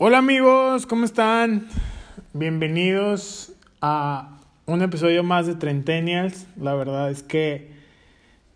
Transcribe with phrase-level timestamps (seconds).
[0.00, 1.66] Hola amigos, ¿cómo están?
[2.32, 6.46] Bienvenidos a un episodio más de Trentennials.
[6.56, 7.72] La verdad es que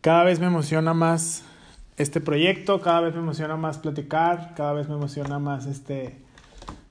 [0.03, 1.43] cada vez me emociona más
[1.97, 6.15] este proyecto, cada vez me emociona más platicar, cada vez me emociona más este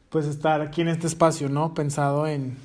[0.10, 1.74] pues estar aquí en este espacio, ¿no?
[1.74, 2.58] Pensado en,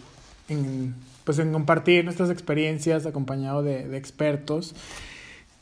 [0.48, 0.92] en
[1.22, 4.74] pues en compartir nuestras experiencias acompañado de, de expertos.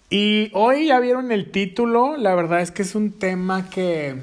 [0.09, 4.22] Y hoy ya vieron el título, la verdad es que es un tema que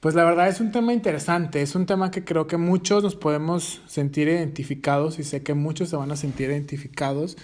[0.00, 3.16] pues la verdad es un tema interesante, es un tema que creo que muchos nos
[3.16, 7.36] podemos sentir identificados y sé que muchos se van a sentir identificados.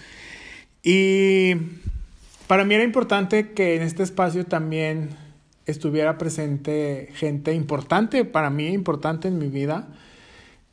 [0.83, 1.55] Y
[2.47, 5.09] para mí era importante que en este espacio también
[5.65, 9.87] estuviera presente gente importante, para mí importante en mi vida,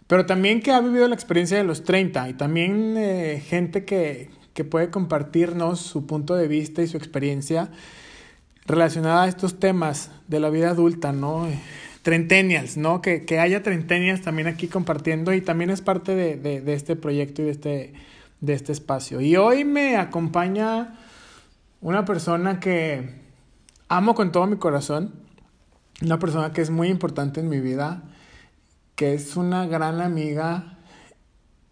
[0.06, 4.28] pero también que ha vivido la experiencia de los 30 y también eh, gente que,
[4.52, 7.70] que puede compartirnos su punto de vista y su experiencia
[8.70, 11.46] relacionada a estos temas de la vida adulta, ¿no?
[12.02, 13.02] Trentennials, ¿no?
[13.02, 16.96] Que, que haya trentennials también aquí compartiendo y también es parte de, de, de, este
[16.96, 17.92] proyecto y de este,
[18.40, 19.20] de este espacio.
[19.20, 20.98] Y hoy me acompaña
[21.80, 23.20] una persona que
[23.88, 25.14] amo con todo mi corazón,
[26.02, 28.04] una persona que es muy importante en mi vida,
[28.94, 30.78] que es una gran amiga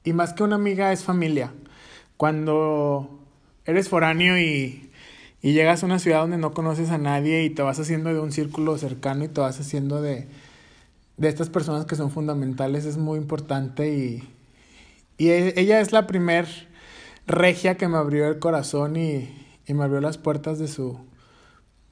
[0.04, 1.52] y más que una amiga es familia.
[2.16, 3.26] Cuando
[3.64, 4.87] eres foráneo y
[5.40, 8.20] y llegas a una ciudad donde no conoces a nadie y te vas haciendo de
[8.20, 10.26] un círculo cercano y te vas haciendo de,
[11.16, 14.28] de estas personas que son fundamentales, es muy importante y,
[15.16, 16.46] y ella es la primer
[17.26, 19.28] regia que me abrió el corazón y,
[19.66, 20.98] y me abrió las puertas de su,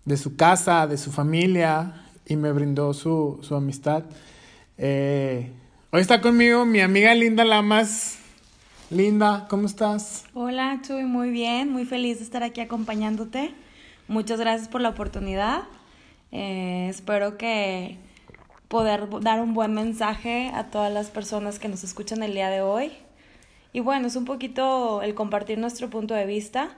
[0.05, 4.05] de su casa, de su familia y me brindó su, su amistad.
[4.79, 5.53] Eh,
[5.91, 8.19] hoy está conmigo mi amiga Linda Lamas.
[8.91, 10.27] Linda, ¿cómo estás?
[10.33, 13.53] Hola, Chuy, muy bien, muy feliz de estar aquí acompañándote.
[14.07, 15.65] Muchas gracias por la oportunidad.
[16.31, 17.99] Eh, espero que
[18.69, 22.61] poder dar un buen mensaje a todas las personas que nos escuchan el día de
[22.61, 22.93] hoy.
[23.73, 26.69] Y bueno, es un poquito el compartir nuestro punto de vista.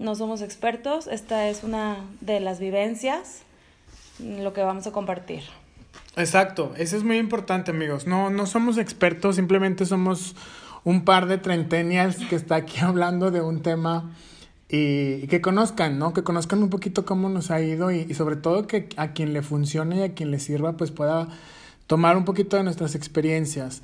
[0.00, 3.42] No somos expertos, esta es una de las vivencias,
[4.18, 5.44] lo que vamos a compartir.
[6.16, 8.08] Exacto, eso es muy importante, amigos.
[8.08, 10.34] No, no somos expertos, simplemente somos
[10.84, 14.12] un par de trentennials que está aquí hablando de un tema
[14.68, 16.12] y, que conozcan, ¿no?
[16.12, 19.32] Que conozcan un poquito cómo nos ha ido y, y, sobre todo que a quien
[19.32, 21.28] le funcione y a quien le sirva pues pueda
[21.86, 23.82] tomar un poquito de nuestras experiencias.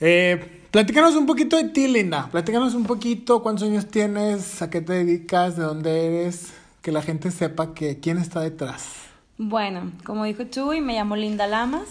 [0.00, 2.28] Eh, platícanos un poquito de ti, Linda.
[2.30, 6.52] Platícanos un poquito cuántos años tienes, a qué te dedicas, de dónde eres,
[6.82, 8.92] que la gente sepa que quién está detrás.
[9.38, 11.88] Bueno, como dijo Chuy, me llamo Linda Lamas,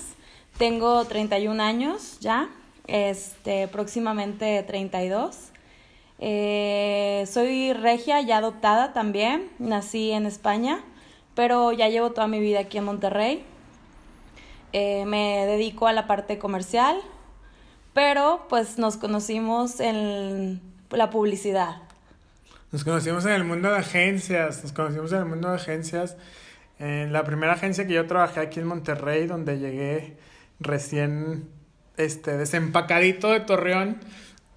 [0.57, 2.49] tengo 31 años ya,
[2.87, 5.51] este, próximamente 32.
[6.19, 10.83] Eh, soy regia, ya adoptada también, nací en España,
[11.35, 13.43] pero ya llevo toda mi vida aquí en Monterrey.
[14.71, 16.97] Eh, me dedico a la parte comercial,
[17.93, 21.77] pero pues nos conocimos en la publicidad.
[22.71, 26.17] Nos conocimos en el mundo de agencias, nos conocimos en el mundo de agencias.
[26.79, 30.17] En la primera agencia que yo trabajé aquí en Monterrey, donde llegué
[30.59, 31.47] recién
[31.97, 33.97] este, desempacadito de Torreón.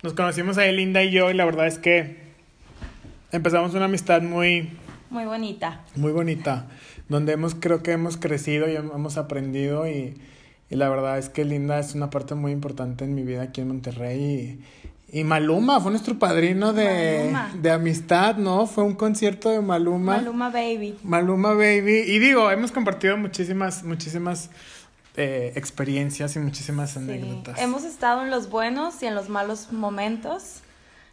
[0.03, 2.19] Nos conocimos ahí Linda y yo y la verdad es que
[3.33, 4.71] empezamos una amistad muy...
[5.11, 5.83] Muy bonita.
[5.95, 6.67] Muy bonita,
[7.09, 10.15] donde hemos, creo que hemos crecido y hemos aprendido y,
[10.69, 13.61] y la verdad es que Linda es una parte muy importante en mi vida aquí
[13.61, 14.61] en Monterrey
[15.13, 17.33] y, y Maluma fue nuestro padrino de,
[17.63, 18.67] de amistad, ¿no?
[18.67, 20.17] Fue un concierto de Maluma.
[20.17, 20.97] Maluma Baby.
[21.05, 22.03] Maluma Baby.
[22.07, 24.51] Y digo, hemos compartido muchísimas, muchísimas
[25.17, 26.99] eh, experiencias y muchísimas sí.
[26.99, 27.59] anécdotas.
[27.59, 30.61] Hemos estado en los buenos y en los malos momentos.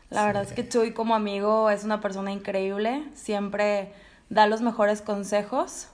[0.10, 0.28] La sí.
[0.28, 3.94] verdad es que Chuy como amigo es una persona increíble, siempre
[4.30, 5.88] da los mejores consejos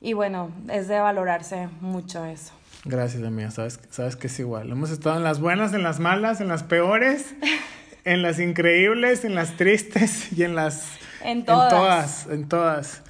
[0.00, 2.52] y bueno, es de valorarse mucho eso.
[2.84, 4.70] Gracias, amiga, sabes, sabes que es igual.
[4.70, 7.34] Hemos estado en las buenas, en las malas, en las peores,
[8.04, 10.86] en las increíbles, en las tristes y en las...
[11.24, 11.72] En todas.
[11.72, 13.02] En todas, en todas.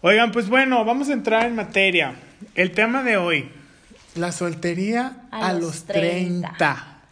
[0.00, 2.16] Oigan, pues bueno, vamos a entrar en materia.
[2.54, 3.50] El tema de hoy,
[4.14, 6.54] la soltería a, a los, los 30.
[6.56, 7.02] 30.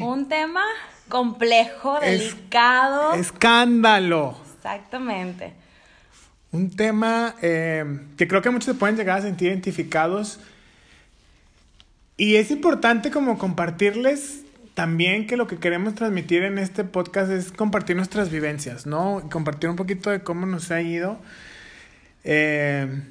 [0.00, 0.62] Un tema
[1.08, 3.14] complejo, delicado.
[3.14, 4.36] Es, escándalo.
[4.56, 5.52] Exactamente.
[6.52, 10.40] Un tema eh, que creo que muchos se pueden llegar a sentir identificados.
[12.16, 14.42] Y es importante como compartirles
[14.74, 19.26] también que lo que queremos transmitir en este podcast es compartir nuestras vivencias, ¿no?
[19.30, 21.18] Compartir un poquito de cómo nos ha ido.
[22.24, 23.02] Eh,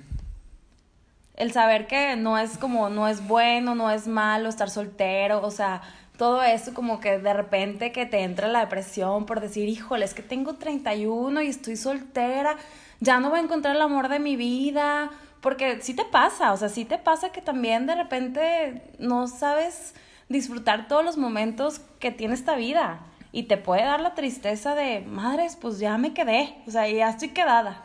[1.35, 5.51] el saber que no es como, no es bueno, no es malo estar soltero, o
[5.51, 5.81] sea,
[6.17, 10.13] todo eso como que de repente que te entra la depresión por decir, híjole, es
[10.13, 12.55] que tengo 31 y estoy soltera,
[13.01, 15.11] ya no voy a encontrar el amor de mi vida,
[15.41, 19.93] porque sí te pasa, o sea, sí te pasa que también de repente no sabes
[20.29, 23.01] disfrutar todos los momentos que tiene esta vida
[23.31, 27.09] y te puede dar la tristeza de, madres, pues ya me quedé, o sea, ya
[27.09, 27.83] estoy quedada.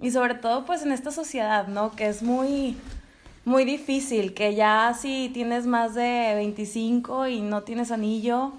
[0.00, 1.94] Y sobre todo pues en esta sociedad, ¿no?
[1.94, 2.76] Que es muy,
[3.44, 8.52] muy difícil, que ya si tienes más de 25 y no tienes anillo,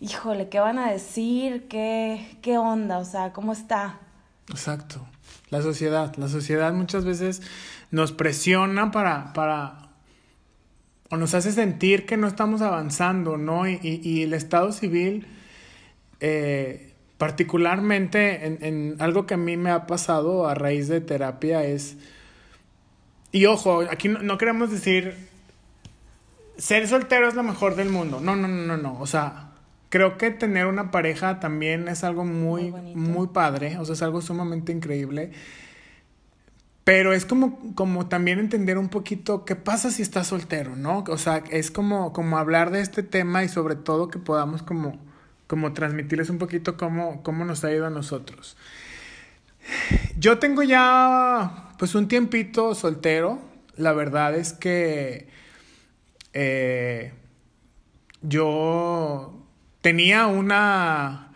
[0.00, 1.68] híjole, ¿qué van a decir?
[1.68, 2.98] ¿Qué, qué onda?
[2.98, 3.98] O sea, ¿cómo está?
[4.48, 5.06] Exacto.
[5.50, 7.42] La sociedad, la sociedad muchas veces
[7.90, 9.90] nos presiona para, para,
[11.10, 13.68] o nos hace sentir que no estamos avanzando, ¿no?
[13.68, 15.26] Y, y, el Estado civil,
[16.20, 16.89] eh,
[17.20, 21.98] particularmente en, en, algo que a mí me ha pasado a raíz de terapia es,
[23.30, 25.14] y ojo, aquí no, no queremos decir,
[26.56, 29.50] ser soltero es lo mejor del mundo, no, no, no, no, no, o sea,
[29.90, 34.02] creo que tener una pareja también es algo muy, muy, muy, padre, o sea, es
[34.02, 35.32] algo sumamente increíble.
[36.84, 41.04] Pero es como, como también entender un poquito qué pasa si estás soltero, ¿no?
[41.06, 45.09] O sea, es como, como hablar de este tema y sobre todo que podamos como,
[45.50, 48.56] como transmitirles un poquito cómo, cómo nos ha ido a nosotros.
[50.16, 53.40] Yo tengo ya pues un tiempito soltero.
[53.76, 55.26] La verdad es que
[56.34, 57.12] eh,
[58.22, 59.44] yo
[59.80, 61.32] tenía una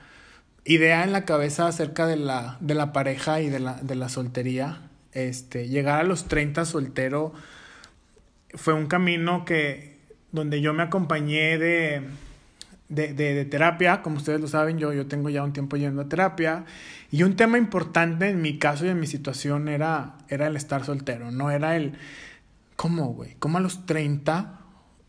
[0.64, 4.08] idea en la cabeza acerca de la, de la pareja y de la, de la
[4.08, 4.82] soltería.
[5.10, 7.32] Este, llegar a los 30 soltero
[8.54, 9.98] fue un camino que,
[10.30, 12.02] donde yo me acompañé de,
[12.94, 16.08] de, de, terapia, como ustedes lo saben, yo, yo tengo ya un tiempo yendo a
[16.08, 16.64] terapia,
[17.10, 20.84] y un tema importante en mi caso y en mi situación era, era el estar
[20.84, 21.94] soltero, no era el,
[22.76, 23.36] ¿cómo, güey?
[23.38, 24.60] ¿Cómo a los 30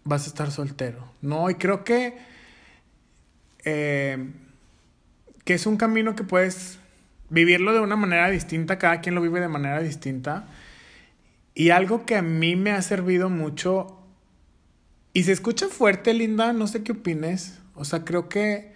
[0.03, 1.11] vas a estar soltero?
[1.21, 2.17] No, y creo que
[3.65, 4.31] eh,
[5.43, 6.79] que es un camino que puedes
[7.29, 10.47] vivirlo de una manera distinta, cada quien lo vive de manera distinta.
[11.53, 13.99] Y algo que a mí me ha servido mucho,
[15.13, 18.74] y se escucha fuerte, Linda, no sé qué opines, o sea, creo que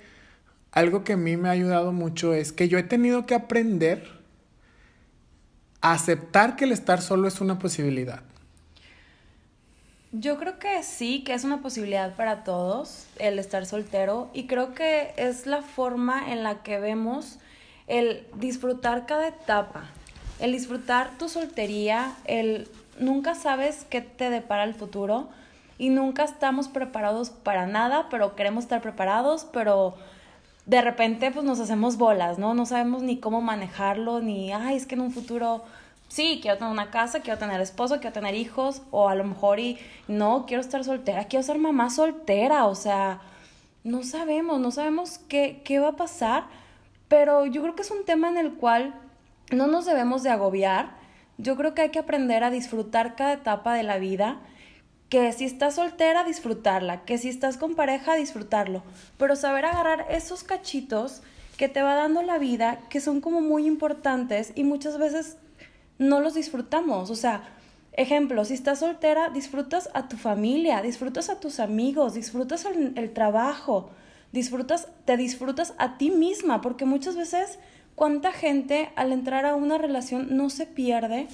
[0.71, 4.19] algo que a mí me ha ayudado mucho es que yo he tenido que aprender
[5.81, 8.21] a aceptar que el estar solo es una posibilidad.
[10.11, 14.73] Yo creo que sí, que es una posibilidad para todos el estar soltero y creo
[14.73, 17.37] que es la forma en la que vemos
[17.87, 19.83] el disfrutar cada etapa,
[20.39, 22.67] el disfrutar tu soltería, el
[22.99, 25.29] nunca sabes qué te depara el futuro
[25.79, 29.95] y nunca estamos preparados para nada, pero queremos estar preparados, pero
[30.67, 32.53] de repente pues nos hacemos bolas, ¿no?
[32.53, 35.63] No sabemos ni cómo manejarlo, ni, ay, es que en un futuro
[36.09, 39.59] sí, quiero tener una casa, quiero tener esposo, quiero tener hijos, o a lo mejor
[39.59, 43.21] y no, quiero estar soltera, quiero ser mamá soltera, o sea,
[43.85, 46.43] no sabemos, no sabemos qué, qué va a pasar,
[47.07, 48.93] pero yo creo que es un tema en el cual
[49.51, 50.91] no nos debemos de agobiar,
[51.37, 54.39] yo creo que hay que aprender a disfrutar cada etapa de la vida,
[55.09, 58.83] que si estás soltera, disfrutarla, que si estás con pareja, disfrutarlo,
[59.17, 61.21] pero saber agarrar esos cachitos
[61.57, 65.37] que te va dando la vida, que son como muy importantes y muchas veces
[65.97, 67.09] no los disfrutamos.
[67.09, 67.43] O sea,
[67.93, 73.89] ejemplo, si estás soltera, disfrutas a tu familia, disfrutas a tus amigos, disfrutas el, trabajo,
[74.31, 77.59] disfrutas, te disfrutas a ti misma, porque muchas veces
[77.95, 81.27] cuánta gente al entrar a una relación no se pierde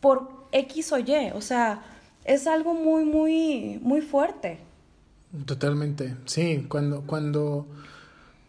[0.00, 1.82] por X o Y, o sea,
[2.28, 4.60] es algo muy, muy, muy fuerte.
[5.46, 7.66] Totalmente, sí, cuando, cuando,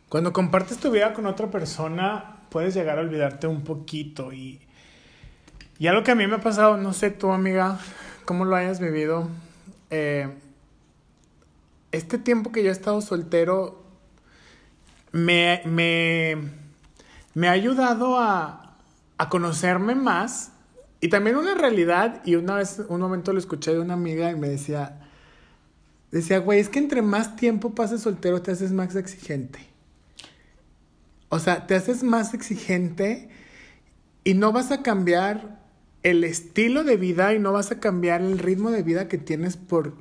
[0.10, 4.60] cuando compartes tu vida con otra persona, puedes llegar a olvidarte un poquito y,
[5.77, 7.80] y algo que a mí me ha pasado, no sé tú amiga,
[8.25, 9.30] cómo lo hayas vivido,
[9.89, 10.27] eh,
[11.94, 13.82] este tiempo que yo he estado soltero
[15.13, 16.36] me, me,
[17.34, 18.75] me ha ayudado a,
[19.18, 20.51] a conocerme más
[21.01, 24.36] y también una realidad, y una vez, un momento lo escuché de una amiga y
[24.36, 25.00] me decía,
[26.12, 29.60] decía, güey, es que entre más tiempo pases soltero te haces más exigente.
[31.29, 33.29] O sea, te haces más exigente
[34.24, 35.60] y no vas a cambiar
[36.03, 39.58] el estilo de vida y no vas a cambiar el ritmo de vida que tienes
[39.58, 39.94] por,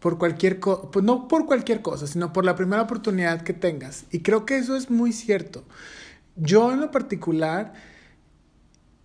[0.00, 4.04] por cualquier cosa, pues no por cualquier cosa, sino por la primera oportunidad que tengas.
[4.10, 5.64] Y creo que eso es muy cierto.
[6.36, 7.74] Yo en lo particular,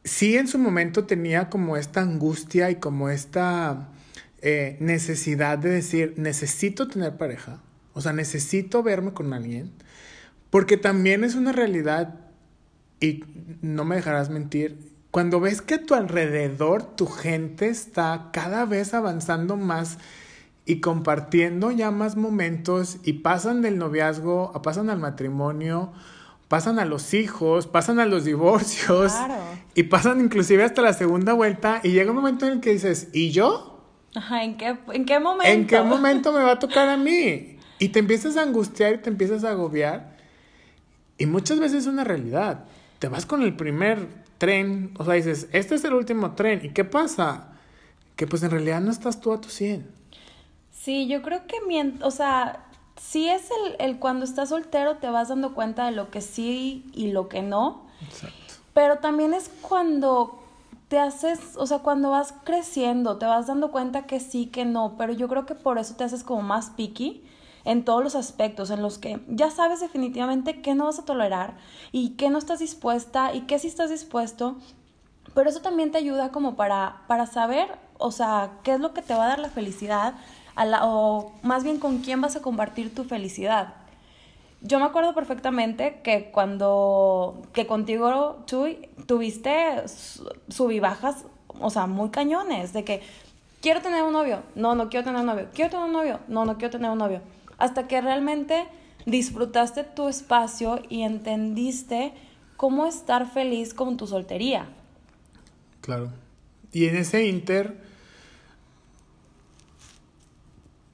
[0.04, 3.90] sí en su momento tenía como esta angustia y como esta
[4.42, 7.62] eh, necesidad de decir, necesito tener pareja,
[7.94, 9.72] o sea, necesito verme con alguien,
[10.50, 12.16] porque también es una realidad,
[13.00, 13.24] y
[13.62, 18.94] no me dejarás mentir, cuando ves que a tu alrededor tu gente está cada vez
[18.94, 20.00] avanzando más
[20.66, 25.94] y compartiendo ya más momentos y pasan del noviazgo, pasan al matrimonio,
[26.54, 29.42] pasan a los hijos, pasan a los divorcios Claro.
[29.74, 33.08] y pasan inclusive hasta la segunda vuelta y llega un momento en el que dices,
[33.12, 33.82] ¿y yo?
[34.14, 35.52] Ajá, ¿en qué, ¿en qué momento?
[35.52, 37.58] ¿En qué momento me va a tocar a mí?
[37.80, 40.16] Y te empiezas a angustiar y te empiezas a agobiar.
[41.18, 42.66] Y muchas veces es una realidad.
[43.00, 44.08] Te vas con el primer
[44.38, 46.60] tren, o sea, dices, este es el último tren.
[46.64, 47.54] ¿Y qué pasa?
[48.16, 49.88] Que pues en realidad no estás tú a tu 100.
[50.70, 51.56] Sí, yo creo que,
[52.04, 52.68] o sea,
[52.98, 56.86] sí es el, el cuando estás soltero te vas dando cuenta de lo que sí
[56.94, 58.56] y lo que no, Exacto.
[58.74, 60.40] pero también es cuando
[60.88, 64.96] te haces, o sea, cuando vas creciendo, te vas dando cuenta que sí, que no,
[64.98, 67.24] pero yo creo que por eso te haces como más picky
[67.66, 71.56] en todos los aspectos en los que ya sabes definitivamente qué no vas a tolerar
[71.92, 74.58] y qué no estás dispuesta y qué sí estás dispuesto,
[75.34, 79.02] pero eso también te ayuda como para, para saber, o sea, qué es lo que
[79.02, 80.14] te va a dar la felicidad,
[80.56, 83.76] a o más bien con quién vas a compartir tu felicidad.
[84.62, 91.26] Yo me acuerdo perfectamente que cuando, que contigo, tuviste su- subibajas,
[91.60, 93.02] o sea, muy cañones, de que
[93.62, 96.46] quiero tener un novio, no, no quiero tener un novio, quiero tener un novio, no,
[96.46, 97.22] no quiero tener un novio.
[97.58, 98.66] Hasta que realmente
[99.06, 102.14] disfrutaste tu espacio y entendiste
[102.56, 104.68] cómo estar feliz con tu soltería.
[105.82, 106.10] Claro.
[106.72, 107.83] Y en ese inter,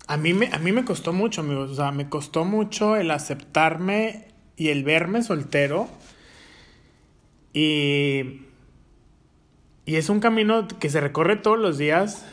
[0.09, 1.69] a mí me, a mí me costó mucho, amigos.
[1.69, 4.25] O sea, me costó mucho el aceptarme
[4.57, 5.87] y el verme soltero.
[7.53, 8.41] Y,
[9.85, 12.25] y es un camino que se recorre todos los días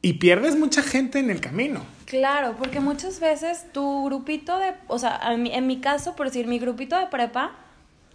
[0.00, 1.82] y pierdes mucha gente en el camino.
[2.06, 6.24] Claro, porque muchas veces tu grupito de, o sea, en mi, en mi caso, por
[6.24, 7.52] decir, mi grupito de prepa,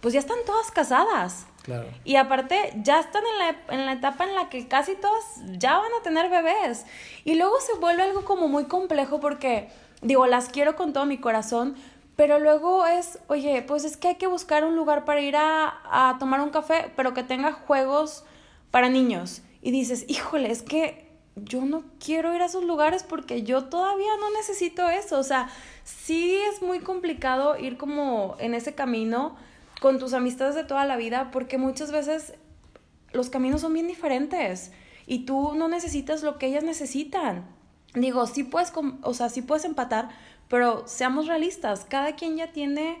[0.00, 1.46] pues ya están todas casadas.
[1.64, 1.88] Claro.
[2.04, 5.24] Y aparte, ya están en la, en la etapa en la que casi todas
[5.56, 6.84] ya van a tener bebés.
[7.24, 9.70] Y luego se vuelve algo como muy complejo porque,
[10.02, 11.74] digo, las quiero con todo mi corazón,
[12.16, 15.80] pero luego es, oye, pues es que hay que buscar un lugar para ir a,
[15.84, 18.24] a tomar un café, pero que tenga juegos
[18.70, 19.40] para niños.
[19.62, 24.10] Y dices, híjole, es que yo no quiero ir a esos lugares porque yo todavía
[24.20, 25.18] no necesito eso.
[25.18, 25.48] O sea,
[25.82, 29.34] sí es muy complicado ir como en ese camino
[29.84, 32.32] con tus amistades de toda la vida porque muchas veces
[33.12, 34.72] los caminos son bien diferentes
[35.06, 37.44] y tú no necesitas lo que ellas necesitan.
[37.92, 38.72] Digo, sí puedes,
[39.02, 40.08] o sea, sí puedes empatar,
[40.48, 42.98] pero seamos realistas, cada quien ya tiene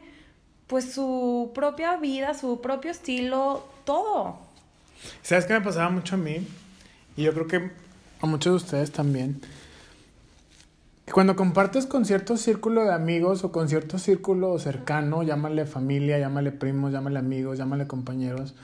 [0.66, 4.36] pues su propia vida, su propio estilo, todo.
[5.22, 6.46] ¿Sabes qué me pasaba mucho a mí?
[7.16, 7.70] Y yo creo que
[8.20, 9.40] a muchos de ustedes también.
[11.12, 16.50] Cuando compartes con cierto círculo de amigos o con cierto círculo cercano, llámale familia, llámale
[16.50, 18.54] primos, llámale amigos, llámale compañeros,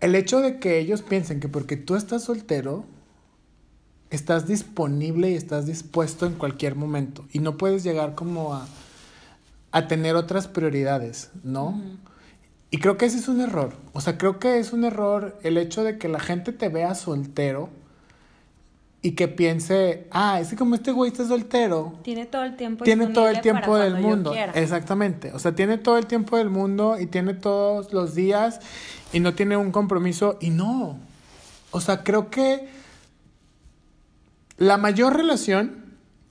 [0.00, 2.84] el hecho de que ellos piensen que porque tú estás soltero,
[4.10, 8.66] estás disponible y estás dispuesto en cualquier momento y no puedes llegar como a,
[9.70, 11.80] a tener otras prioridades, ¿no?
[12.70, 13.74] Y creo que ese es un error.
[13.92, 16.94] O sea, creo que es un error el hecho de que la gente te vea
[16.94, 17.70] soltero
[19.04, 22.84] y que piense, ah, es que como este güey está soltero, Tiene todo el tiempo
[22.84, 24.32] tiene todo el tiempo del mundo.
[24.54, 25.30] Exactamente.
[25.34, 28.60] O sea, tiene todo el tiempo del mundo y tiene todos los días
[29.12, 30.38] y no tiene un compromiso.
[30.40, 30.98] Y no.
[31.70, 32.66] O sea, creo que
[34.56, 35.84] la mayor relación,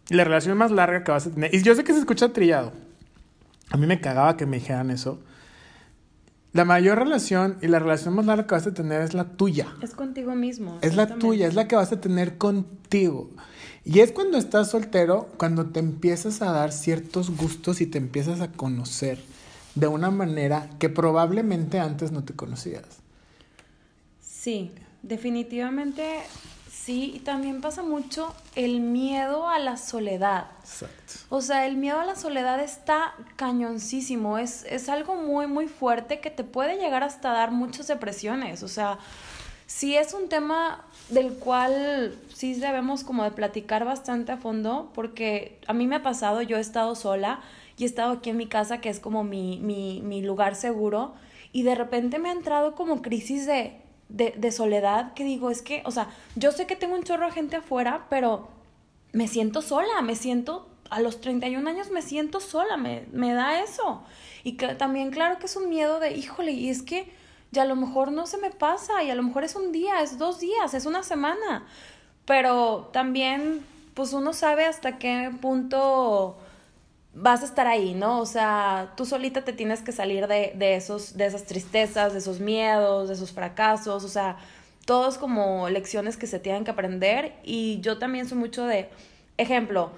[0.09, 2.73] la relación más larga que vas a tener, y yo sé que se escucha trillado.
[3.69, 5.19] A mí me cagaba que me dijeran eso.
[6.53, 9.73] La mayor relación y la relación más larga que vas a tener es la tuya.
[9.81, 10.77] Es contigo mismo.
[10.81, 13.31] Es la tuya, es la que vas a tener contigo.
[13.83, 18.39] Y es cuando estás soltero, cuando te empiezas a dar ciertos gustos y te empiezas
[18.39, 19.19] a conocer
[19.73, 22.85] de una manera que probablemente antes no te conocías.
[24.21, 26.03] Sí, definitivamente
[26.73, 27.13] sí.
[27.15, 30.47] Y también pasa mucho el miedo a la soledad.
[30.61, 31.13] Exacto.
[31.29, 34.37] O sea, el miedo a la soledad está cañoncísimo.
[34.37, 38.63] Es, es algo muy, muy fuerte que te puede llegar hasta dar muchas depresiones.
[38.63, 38.99] O sea,
[39.67, 45.59] sí es un tema del cual sí debemos como de platicar bastante a fondo, porque
[45.67, 47.41] a mí me ha pasado, yo he estado sola
[47.77, 51.13] y he estado aquí en mi casa, que es como mi, mi, mi lugar seguro,
[51.51, 53.79] y de repente me ha entrado como crisis de,
[54.13, 57.31] de, soledad, que digo, es que, o sea, yo sé que tengo un chorro de
[57.31, 58.47] gente afuera, pero
[59.11, 63.61] me siento sola, me siento, a los 31 años me siento sola, me, me da
[63.61, 64.03] eso.
[64.43, 67.11] Y que, también claro que es un miedo de, híjole, y es que
[67.51, 70.01] ya a lo mejor no se me pasa, y a lo mejor es un día,
[70.03, 71.65] es dos días, es una semana.
[72.25, 73.65] Pero también,
[73.95, 76.37] pues uno sabe hasta qué punto
[77.13, 78.19] vas a estar ahí, ¿no?
[78.19, 82.19] O sea, tú solita te tienes que salir de, de, esos, de esas tristezas, de
[82.19, 84.37] esos miedos, de esos fracasos, o sea,
[84.85, 88.89] todos como lecciones que se tienen que aprender y yo también soy mucho de,
[89.37, 89.91] ejemplo,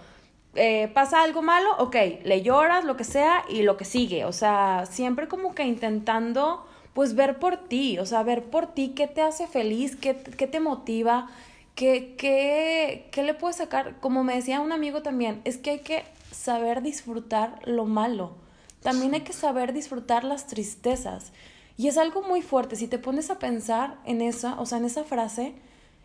[0.56, 4.26] eh, pasa algo malo, ok, le lloras, lo que sea, y lo que sigue.
[4.26, 8.94] O sea, siempre como que intentando, pues, ver por ti, o sea, ver por ti
[8.96, 11.30] qué te hace feliz, qué, qué te motiva,
[11.76, 14.00] qué, qué, qué le puedes sacar.
[14.00, 16.04] Como me decía un amigo también, es que hay que
[16.36, 18.36] saber disfrutar lo malo.
[18.82, 21.32] También hay que saber disfrutar las tristezas.
[21.78, 22.76] Y es algo muy fuerte.
[22.76, 25.56] Si te pones a pensar en esa, o sea, en esa frase,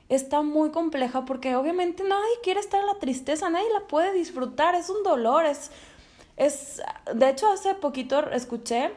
[0.09, 4.75] está muy compleja porque obviamente nadie quiere estar en la tristeza, nadie la puede disfrutar,
[4.75, 5.71] es un dolor, es,
[6.37, 6.83] es,
[7.15, 8.91] de hecho hace poquito escuché,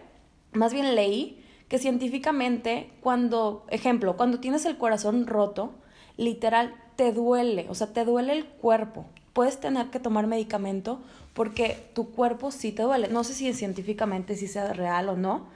[0.54, 5.76] más bien leí, que científicamente cuando, ejemplo, cuando tienes el corazón roto,
[6.18, 11.02] literal, te duele, o sea, te duele el cuerpo, puedes tener que tomar medicamento
[11.34, 15.48] porque tu cuerpo sí te duele, no sé si científicamente si sea real o no,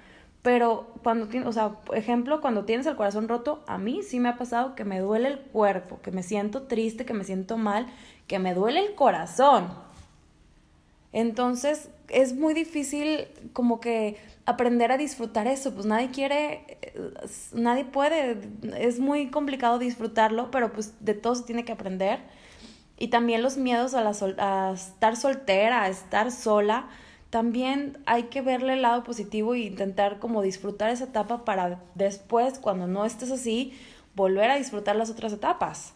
[0.41, 4.29] pero cuando tienes, o sea, ejemplo, cuando tienes el corazón roto, a mí sí me
[4.29, 7.88] ha pasado que me duele el cuerpo, que me siento triste, que me siento mal,
[8.27, 9.67] que me duele el corazón.
[11.12, 16.77] Entonces, es muy difícil como que aprender a disfrutar eso, pues nadie quiere,
[17.53, 18.38] nadie puede,
[18.77, 22.19] es muy complicado disfrutarlo, pero pues de todo se tiene que aprender.
[22.97, 26.87] Y también los miedos a, la a estar soltera, a estar sola,
[27.29, 32.57] también hay que verle el lado positivo e intentar como disfrutar esa etapa para después,
[32.59, 33.73] cuando no estés así,
[34.15, 35.93] volver a disfrutar las otras etapas.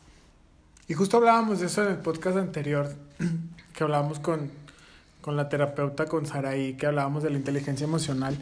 [0.87, 2.93] Y justo hablábamos de eso en el podcast anterior,
[3.73, 4.51] que hablábamos con,
[5.21, 8.37] con la terapeuta, con Saraí, que hablábamos de la inteligencia emocional.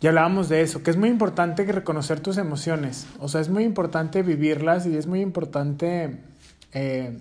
[0.00, 3.06] Y hablábamos de eso, que es muy importante reconocer tus emociones.
[3.20, 6.18] O sea, es muy importante vivirlas y es muy importante
[6.74, 7.18] eh,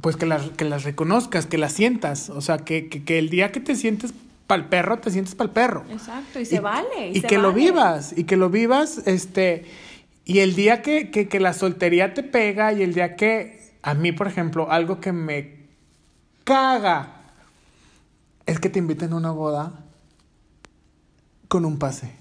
[0.00, 2.30] pues que las, que las reconozcas, que las sientas.
[2.30, 4.12] O sea, que, que, el día que te sientes
[4.48, 5.84] el perro, te sientes el perro.
[5.90, 7.10] Exacto, y se vale.
[7.12, 9.64] Y, que lo vivas, y que lo vivas, este,
[10.24, 13.94] y el día que, que, que la soltería te pega, y el día que, a
[13.94, 15.64] mí, por ejemplo, algo que me
[16.44, 17.22] caga
[18.46, 19.84] es que te inviten a una boda
[21.48, 22.12] con un pase.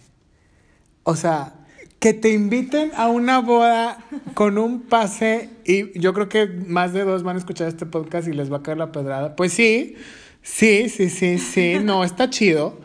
[1.04, 1.63] O sea,
[2.04, 3.98] que te inviten a una boda
[4.34, 8.28] con un pase y yo creo que más de dos van a escuchar este podcast
[8.28, 9.38] y les va a caer la pedrada.
[9.38, 9.96] Pues sí,
[10.42, 12.78] sí, sí, sí, sí, no está chido.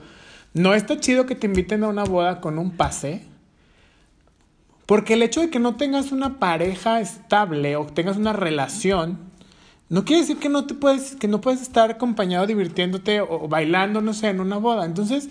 [0.55, 3.25] No está chido que te inviten a una boda con un pase.
[4.87, 9.19] Porque el hecho de que no tengas una pareja estable o tengas una relación,
[9.88, 13.49] no quiere decir que no te puedes, que no puedes estar acompañado divirtiéndote o, o
[13.49, 14.85] bailando, no sé, en una boda.
[14.85, 15.29] Entonces,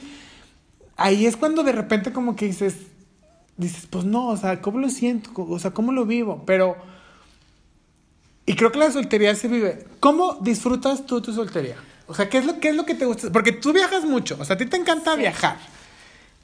[0.97, 2.75] ahí es cuando de repente como que dices,
[3.57, 5.31] dices, pues no, o sea, ¿cómo lo siento?
[5.35, 6.43] O sea, ¿cómo lo vivo?
[6.45, 6.77] Pero,
[8.45, 9.85] y creo que la soltería se vive.
[9.99, 11.75] ¿Cómo disfrutas tú tu soltería?
[12.07, 13.31] O sea, ¿qué es lo, qué es lo que te gusta?
[13.31, 15.57] Porque tú viajas mucho, o sea, a ti te encanta viajar.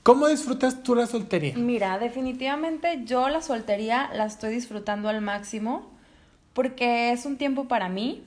[0.04, 1.56] ¿Cómo disfrutas tú la soltería?
[1.56, 5.90] Mira, definitivamente yo la soltería la estoy disfrutando al máximo
[6.52, 8.22] porque es un tiempo para mí.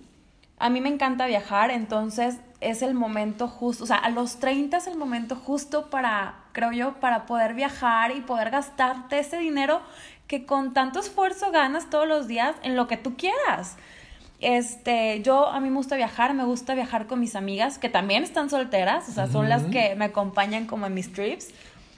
[0.58, 4.78] A mí me encanta viajar, entonces es el momento justo, o sea, a los 30
[4.78, 9.82] es el momento justo para, creo yo, para poder viajar y poder gastarte ese dinero
[10.26, 13.76] que con tanto esfuerzo ganas todos los días en lo que tú quieras.
[14.40, 18.22] Este, yo a mí me gusta viajar, me gusta viajar con mis amigas que también
[18.22, 21.50] están solteras, o sea, son las que me acompañan como en mis trips,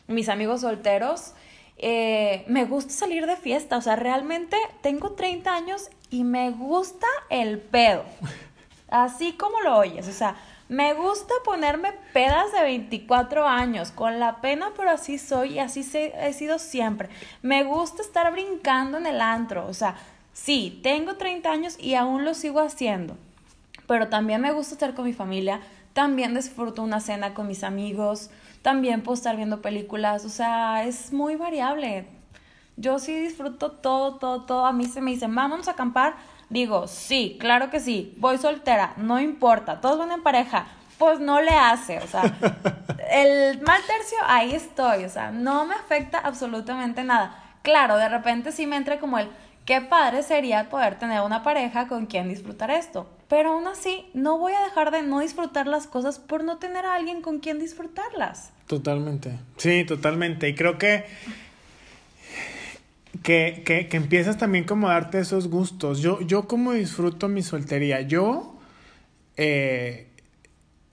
[0.09, 1.35] mis amigos solteros.
[1.77, 7.07] Eh, me gusta salir de fiesta, o sea, realmente tengo 30 años y me gusta
[7.31, 8.03] el pedo.
[8.89, 10.35] Así como lo oyes, o sea,
[10.69, 15.89] me gusta ponerme pedas de 24 años, con la pena, pero así soy y así
[15.95, 17.09] he sido siempre.
[17.43, 19.97] Me gusta estar brincando en el antro, o sea,
[20.33, 23.17] sí, tengo 30 años y aún lo sigo haciendo,
[23.87, 25.61] pero también me gusta estar con mi familia,
[25.95, 28.31] también disfruto una cena con mis amigos,
[28.63, 32.07] también puedo estar viendo películas, o sea, es muy variable.
[32.77, 34.67] Yo sí disfruto todo, todo, todo.
[34.67, 36.15] A mí se me dicen, vamos a acampar
[36.51, 41.43] Digo, sí, claro que sí, voy soltera, no importa, todos van en pareja, pues no
[41.43, 42.23] le hace, o sea,
[43.11, 47.45] el mal tercio, ahí estoy, o sea, no me afecta absolutamente nada.
[47.63, 49.29] Claro, de repente sí me entra como el,
[49.67, 54.39] qué padre sería poder tener una pareja con quien disfrutar esto, pero aún así no
[54.39, 57.59] voy a dejar de no disfrutar las cosas por no tener a alguien con quien
[57.59, 58.53] disfrutarlas.
[58.67, 61.05] Totalmente, sí, totalmente, y creo que
[63.23, 66.01] que, que, que, empiezas también como a darte esos gustos.
[66.01, 68.03] Yo, yo como disfruto mi soltería.
[68.03, 68.59] Yo,
[69.37, 70.09] eh,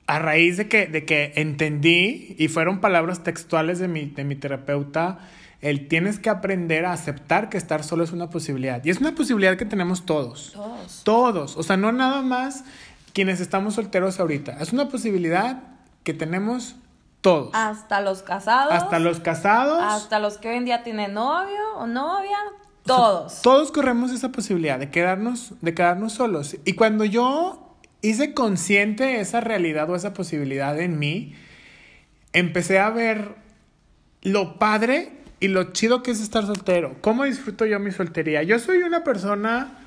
[0.07, 4.35] a raíz de que, de que entendí, y fueron palabras textuales de mi, de mi
[4.35, 5.19] terapeuta,
[5.61, 8.83] el tienes que aprender a aceptar que estar solo es una posibilidad.
[8.85, 10.51] Y es una posibilidad que tenemos todos.
[10.53, 11.01] Todos.
[11.03, 11.57] Todos.
[11.57, 12.63] O sea, no nada más
[13.13, 14.57] quienes estamos solteros ahorita.
[14.61, 15.63] Es una posibilidad
[16.03, 16.75] que tenemos
[17.25, 17.49] todos.
[17.53, 18.71] Hasta los casados.
[18.71, 19.81] Hasta los casados.
[19.81, 22.37] Hasta los que hoy en día tienen novio o novia.
[22.83, 23.41] Todos.
[23.41, 26.55] todos corremos esa posibilidad de quedarnos, de quedarnos solos.
[26.65, 31.33] Y cuando yo hice consciente esa realidad o esa posibilidad en mí,
[32.31, 33.37] empecé a ver
[34.21, 36.95] lo padre y lo chido que es estar soltero.
[37.01, 38.43] ¿Cómo disfruto yo mi soltería?
[38.43, 39.79] Yo soy una persona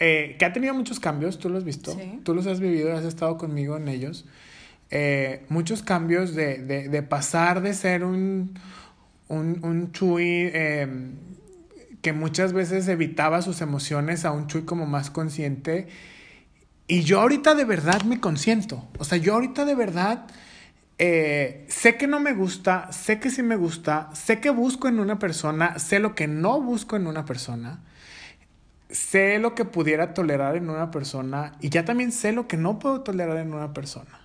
[0.00, 2.18] eh, que ha tenido muchos cambios, tú los has visto, Sí.
[2.24, 4.24] tú los has vivido, has estado conmigo en ellos.
[4.96, 8.56] Eh, muchos cambios de, de, pasar de ser un,
[9.26, 10.22] un, un Chuy
[10.54, 10.86] eh,
[12.00, 15.88] que muchas veces evitaba sus emociones a un Chuy como más consciente.
[16.86, 18.88] Y yo ahorita de verdad me consiento.
[18.98, 20.28] O sea, yo ahorita de verdad
[20.98, 25.00] eh, sé que no me gusta, sé que sí me gusta, sé que busco en
[25.00, 27.82] una persona, sé lo que no busco en una persona,
[28.90, 32.78] sé lo que pudiera tolerar en una persona y ya también sé lo que no
[32.78, 34.23] puedo tolerar en una persona.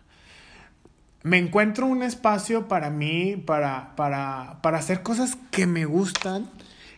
[1.23, 6.49] Me encuentro un espacio para mí, para, para, para hacer cosas que me gustan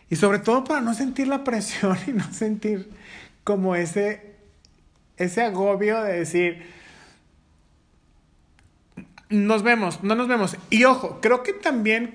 [0.08, 2.90] y sobre todo para no sentir la presión y no sentir
[3.44, 4.34] como ese,
[5.16, 6.62] ese agobio de decir,
[9.30, 10.56] nos vemos, no nos vemos.
[10.70, 12.14] Y ojo, creo que también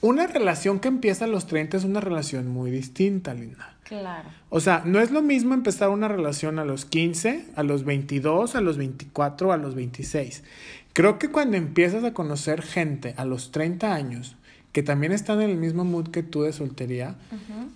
[0.00, 3.74] una relación que empieza a los 30 es una relación muy distinta, Linda.
[3.82, 4.28] Claro.
[4.50, 8.54] O sea, no es lo mismo empezar una relación a los 15, a los 22,
[8.54, 10.44] a los 24, a los 26.
[10.92, 14.36] Creo que cuando empiezas a conocer gente a los 30 años,
[14.72, 17.16] que también están en el mismo mood que tú de soltería,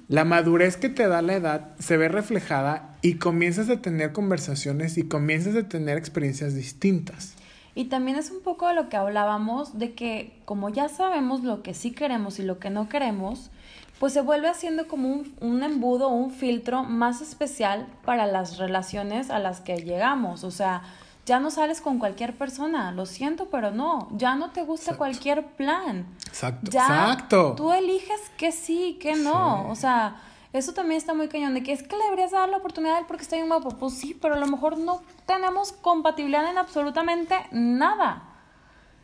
[0.09, 4.99] la madurez que te da la edad se ve reflejada y comienzas a tener conversaciones
[4.99, 7.35] y comienzas a tener experiencias distintas.
[7.75, 11.63] Y también es un poco de lo que hablábamos, de que como ya sabemos lo
[11.63, 13.51] que sí queremos y lo que no queremos,
[13.99, 19.31] pues se vuelve haciendo como un, un embudo, un filtro más especial para las relaciones
[19.31, 20.45] a las que llegamos.
[20.45, 20.83] O sea,
[21.25, 24.99] ya no sales con cualquier persona, lo siento, pero no, ya no te gusta Exacto.
[24.99, 26.07] cualquier plan.
[26.27, 26.71] Exacto.
[26.71, 27.55] Ya Exacto.
[27.57, 29.63] tú eliges que sí, que no.
[29.65, 29.71] Sí.
[29.71, 30.17] O sea,
[30.53, 33.07] eso también está muy cañón, de que es que le deberías dar la oportunidad a
[33.07, 33.71] porque está bien guapo.
[33.71, 38.25] Pues sí, pero a lo mejor no tenemos compatibilidad en absolutamente nada.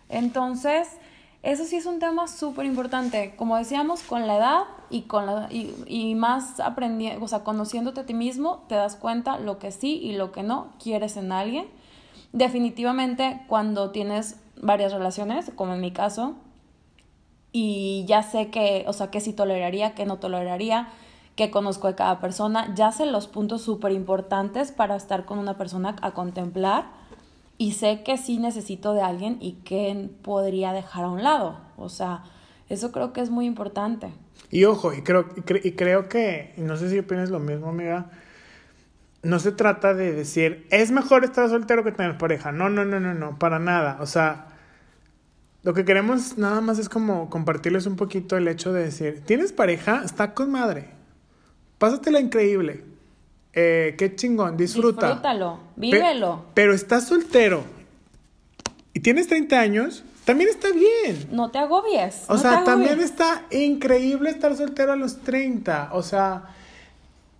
[0.08, 0.88] Entonces,
[1.44, 3.34] eso sí es un tema súper importante.
[3.36, 8.00] Como decíamos, con la edad y, con la, y, y más aprendiendo, o sea, conociéndote
[8.00, 11.30] a ti mismo, te das cuenta lo que sí y lo que no quieres en
[11.30, 11.77] alguien.
[12.32, 16.34] Definitivamente, cuando tienes varias relaciones, como en mi caso,
[17.52, 20.88] y ya sé que, o sea, que sí toleraría, que no toleraría,
[21.36, 25.56] que conozco de cada persona, ya sé los puntos súper importantes para estar con una
[25.56, 26.86] persona a contemplar
[27.58, 31.58] y sé que sí necesito de alguien y que podría dejar a un lado.
[31.76, 32.24] O sea,
[32.68, 34.12] eso creo que es muy importante.
[34.50, 38.10] Y ojo, y creo, y, y creo que, no sé si opinas lo mismo, amiga,
[39.22, 42.52] no se trata de decir, es mejor estar soltero que tener pareja.
[42.52, 43.98] No, no, no, no, no, para nada.
[44.00, 44.46] O sea,
[45.62, 49.52] lo que queremos nada más es como compartirles un poquito el hecho de decir, tienes
[49.52, 50.90] pareja, está con madre,
[51.78, 52.84] pásatela increíble,
[53.52, 55.06] eh, qué chingón, disfruta.
[55.08, 56.44] Disfrútalo, Pe- vívelo.
[56.54, 57.64] pero estás soltero
[58.92, 61.28] y tienes 30 años, también está bien.
[61.32, 62.24] No te agobies.
[62.28, 65.88] O no sea, también está increíble estar soltero a los 30.
[65.92, 66.44] O sea,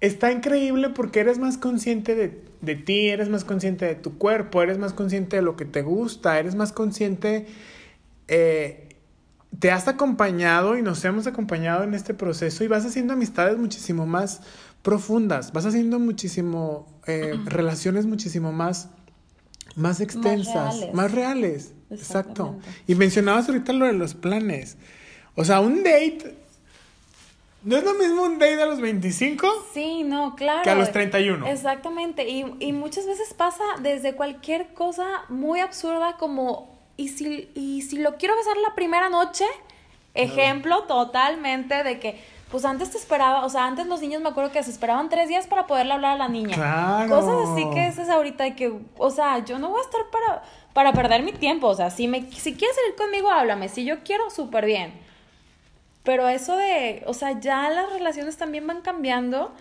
[0.01, 4.63] está increíble porque eres más consciente de, de ti, eres más consciente de tu cuerpo,
[4.63, 7.47] eres más consciente de lo que te gusta, eres más consciente.
[8.29, 8.85] eh,
[9.59, 14.07] te has acompañado y nos hemos acompañado en este proceso y vas haciendo amistades muchísimo
[14.07, 14.41] más
[14.83, 18.91] profundas, vas haciendo muchísimo, eh, relaciones muchísimo más,
[19.75, 20.95] más extensas, reales.
[20.95, 21.73] más reales.
[21.91, 22.59] Exacto.
[22.87, 24.77] Y mencionabas ahorita lo de los planes.
[25.35, 26.37] O sea, un date.
[27.63, 29.47] ¿No es lo mismo un date a los 25?
[29.73, 30.63] Sí, no, claro.
[30.63, 31.47] Que a los 31.
[31.47, 32.29] Exactamente.
[32.29, 37.99] Y, y muchas veces pasa desde cualquier cosa muy absurda como, ¿y si, y si
[37.99, 39.45] lo quiero besar la primera noche?
[40.15, 44.51] Ejemplo totalmente de que, pues antes te esperaba, o sea, antes los niños me acuerdo
[44.51, 46.57] que se esperaban tres días para poderle hablar a la niña.
[46.57, 47.09] Claro.
[47.09, 50.43] Cosas así que es ahorita de que, o sea, yo no voy a estar para,
[50.73, 51.69] para perder mi tiempo.
[51.69, 53.69] O sea, si, me, si quieres salir conmigo, háblame.
[53.69, 55.08] Si yo quiero, súper bien.
[56.09, 59.53] Pero eso de, o sea, ya las relaciones también van cambiando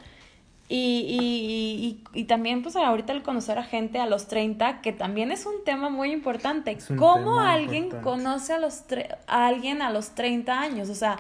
[0.70, 4.94] y, y, y, y también pues ahorita el conocer a gente a los 30, que
[4.94, 6.78] también es un tema muy importante.
[6.98, 8.04] ¿Cómo alguien importante.
[8.10, 10.90] conoce a, los tre- a alguien a los 30 años?
[10.90, 11.18] O sea,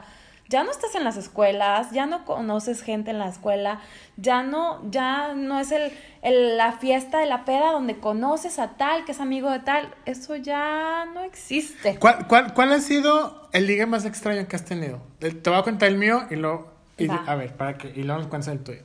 [0.49, 3.81] ya no estás en las escuelas, ya no conoces gente en la escuela,
[4.15, 8.77] ya no, ya no es el, el- la fiesta de la peda donde conoces a
[8.77, 9.93] tal que es amigo de tal.
[10.05, 11.97] Eso ya no existe.
[11.99, 15.01] ¿Cuál, cuál, cuál ha sido el ligue más extraño que has tenido?
[15.21, 16.71] Eh, Te voy a contar el mío y luego.
[16.97, 17.89] y- a ver, para que.
[17.89, 18.81] Y luego nos cuentas el tuyo.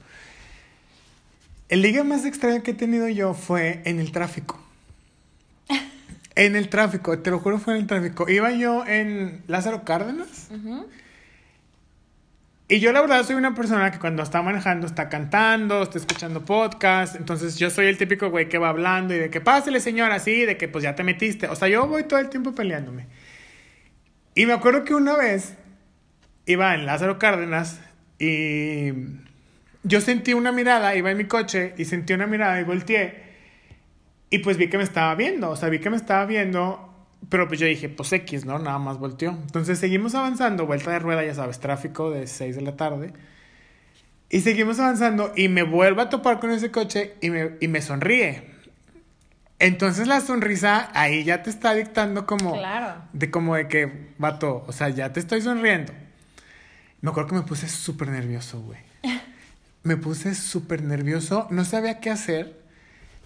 [1.68, 4.59] El ligue más extraño que he tenido yo fue en el tráfico.
[6.35, 8.27] En el tráfico, te lo juro, fue en el tráfico.
[8.29, 10.48] Iba yo en Lázaro Cárdenas.
[10.51, 10.87] Ujú.
[12.73, 16.43] Y yo la verdad soy una persona que cuando está manejando está cantando, está escuchando
[16.43, 20.15] podcast, entonces yo soy el típico güey que va hablando y de que pásele señora,
[20.15, 21.49] así, de que pues ya te metiste.
[21.49, 23.09] O sea, yo voy todo el tiempo peleándome.
[24.35, 25.55] Y me acuerdo que una vez
[26.47, 27.79] iba en Lázaro Cárdenas
[28.19, 28.91] y
[29.83, 33.23] yo sentí una mirada, iba en mi coche y sentí una mirada y volteé
[34.31, 36.92] y pues vi que me estaba viendo, o sea, vi que me estaba viendo
[37.29, 38.59] pero pues yo dije, pues X, ¿no?
[38.59, 39.31] Nada más volteó.
[39.31, 43.13] Entonces seguimos avanzando, vuelta de rueda, ya sabes, tráfico de 6 de la tarde.
[44.29, 47.83] Y seguimos avanzando y me vuelvo a topar con ese coche y me, y me
[47.83, 48.51] sonríe.
[49.59, 52.55] Entonces la sonrisa ahí ya te está dictando como...
[52.55, 53.03] Claro.
[53.13, 55.93] De como de que, vato, o sea, ya te estoy sonriendo.
[57.01, 58.81] Me acuerdo que me puse súper nervioso, güey.
[59.85, 62.62] Me puse súper nervioso, no sabía qué hacer.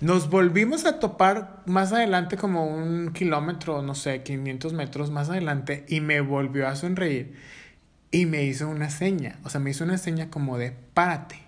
[0.01, 5.85] Nos volvimos a topar más adelante, como un kilómetro, no sé, 500 metros más adelante,
[5.89, 7.35] y me volvió a sonreír
[8.11, 9.39] y me hizo una seña.
[9.45, 11.41] O sea, me hizo una seña como de párate.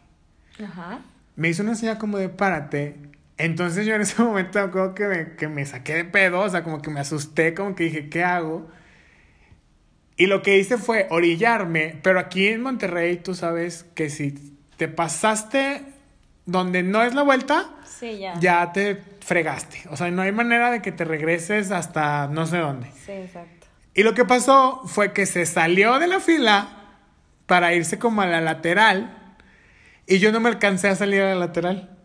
[0.62, 1.00] Ajá.
[1.36, 2.96] Me hizo una seña como de párate.
[3.36, 6.64] Entonces yo en ese momento como que me, que me saqué de pedo, o sea,
[6.64, 8.68] como que me asusté, como que dije, ¿qué hago?
[10.16, 14.32] Y lo que hice fue orillarme, pero aquí en Monterrey tú sabes que si
[14.76, 15.82] te pasaste
[16.44, 18.34] donde no es la vuelta, Sí, ya.
[18.40, 19.82] ya te fregaste.
[19.90, 22.90] O sea, no hay manera de que te regreses hasta no sé dónde.
[23.04, 23.66] Sí, exacto.
[23.94, 26.68] Y lo que pasó fue que se salió de la fila
[27.46, 29.14] para irse como a la lateral
[30.06, 31.96] y yo no me alcancé a salir a la lateral.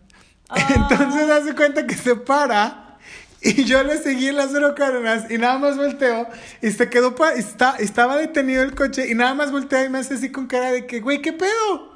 [0.76, 2.98] Entonces hace cuenta que se para
[3.42, 6.28] y yo le seguí en las cero Cárdenas y nada más volteo
[6.62, 10.00] y se quedó, pa- está, estaba detenido el coche y nada más voltea y me
[10.00, 11.93] hace así con cara de que, güey, ¿qué pedo?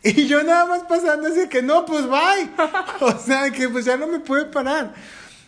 [0.02, 2.50] Y yo nada más pasando así que no, pues bye.
[3.00, 4.94] O sea, que pues ya no me pude parar.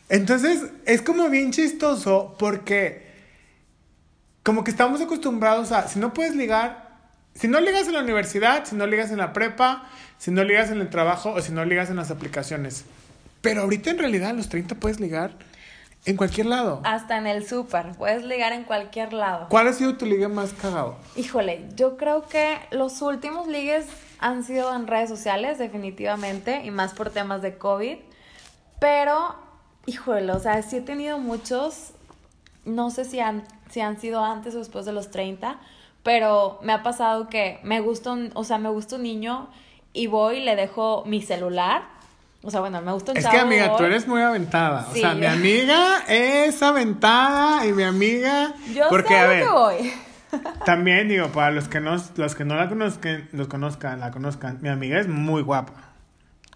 [0.08, 3.10] Entonces es como bien chistoso porque
[4.42, 6.90] como que estamos acostumbrados a, si no puedes ligar,
[7.34, 9.88] si no ligas en la universidad, si no ligas en la prepa,
[10.18, 12.84] si no ligas en el trabajo o si no ligas en las aplicaciones.
[13.40, 15.32] Pero ahorita en realidad a los 30 puedes ligar
[16.04, 16.82] en cualquier lado.
[16.84, 17.92] Hasta en el súper.
[17.96, 19.46] Puedes ligar en cualquier lado.
[19.48, 20.98] ¿Cuál ha sido tu liga más cagado?
[21.16, 23.86] Híjole, yo creo que los últimos ligues
[24.22, 27.98] han sido en redes sociales, definitivamente, y más por temas de COVID.
[28.78, 29.34] Pero,
[29.86, 31.90] híjole, o sea, sí he tenido muchos,
[32.64, 35.58] no sé si han, si han sido antes o después de los 30,
[36.02, 39.48] pero me ha pasado que me gusta un, o sea, me gusta un niño
[39.92, 41.82] y voy y le dejo mi celular.
[42.44, 44.86] O sea, bueno, me gusta un Es chavo, que amiga, tú eres muy aventada.
[44.90, 48.52] O Sí, sea, mi amiga es aventada y mi amiga...
[48.74, 49.92] Yo porque, sé a a ver, que voy.
[50.64, 54.58] También digo, para los que no, los que no la conozcan, los conozcan, la conozcan,
[54.62, 55.72] mi amiga es muy guapa.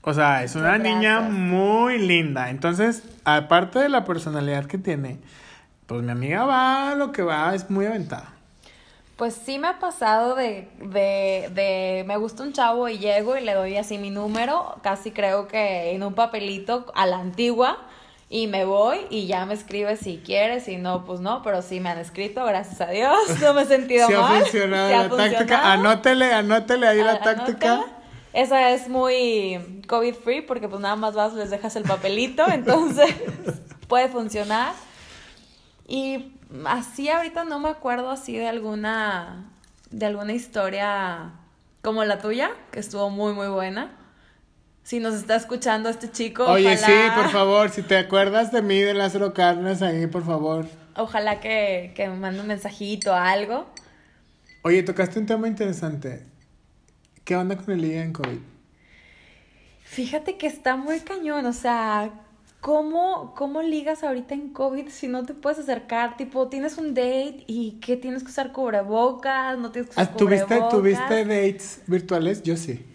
[0.03, 2.51] O sea, es una niña muy linda.
[2.51, 5.19] Entonces, aparte de la personalidad que tiene,
[5.87, 8.33] pues mi amiga va a lo que va, es muy aventada.
[9.17, 13.41] Pues sí me ha pasado de, de, de, me gusta un chavo y llego y
[13.41, 17.79] le doy así mi número, casi creo que en un papelito a la antigua,
[18.29, 21.79] y me voy y ya me escribe si quieres, si no, pues no, pero sí
[21.81, 24.43] me han escrito, gracias a Dios, no me he sentido ha mal.
[24.43, 25.73] funcionado sí ha la táctica, funcionado.
[25.73, 27.85] anótele, anótele ahí la táctica.
[28.33, 33.15] Esa es muy COVID free porque pues nada más vas, les dejas el papelito, entonces
[33.89, 34.75] puede funcionar.
[35.89, 36.33] Y
[36.67, 39.45] así ahorita no me acuerdo así de alguna
[39.91, 41.31] de alguna historia
[41.81, 43.93] como la tuya, que estuvo muy muy buena.
[44.87, 48.63] Si nos está escuchando este chico, Oye, ojalá, sí, por favor, si te acuerdas de
[48.63, 50.69] mí, de Lázaro Carnes, ahí, por favor.
[50.95, 53.67] ojalá que, que me mande un mensajito o algo.
[54.63, 56.25] Oye, tocaste un tema interesante.
[57.25, 58.39] ¿Qué onda con el liga en COVID?
[59.83, 62.13] Fíjate que está muy cañón, o sea,
[62.61, 66.17] ¿cómo, ¿cómo ligas ahorita en COVID si no te puedes acercar?
[66.17, 70.17] Tipo, tienes un date y que tienes que usar cubrebocas, no tienes que usar Ah,
[70.17, 70.71] ¿Tuviste, cubrebocas.
[70.71, 72.45] ¿Tuviste dates virtuales?
[72.45, 72.87] Yo sí.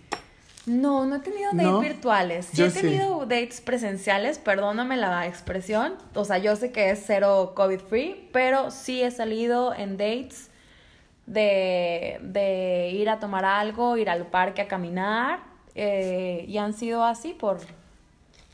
[0.65, 1.79] No, no he tenido dates ¿No?
[1.79, 2.45] virtuales.
[2.53, 2.81] Sí he sí.
[2.81, 5.95] tenido dates presenciales, perdóname la expresión.
[6.13, 10.51] O sea, yo sé que es cero COVID free, pero sí he salido en dates
[11.27, 15.39] de, de ir a tomar algo, ir al parque a caminar.
[15.75, 17.59] eh, y han sido así por,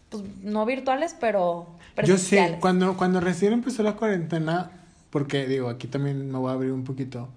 [0.10, 1.68] pues no virtuales, pero
[2.02, 2.60] Yo sí, presenciales.
[2.60, 4.72] cuando, cuando recién empezó la cuarentena,
[5.10, 7.30] porque digo, aquí también me voy a abrir un poquito.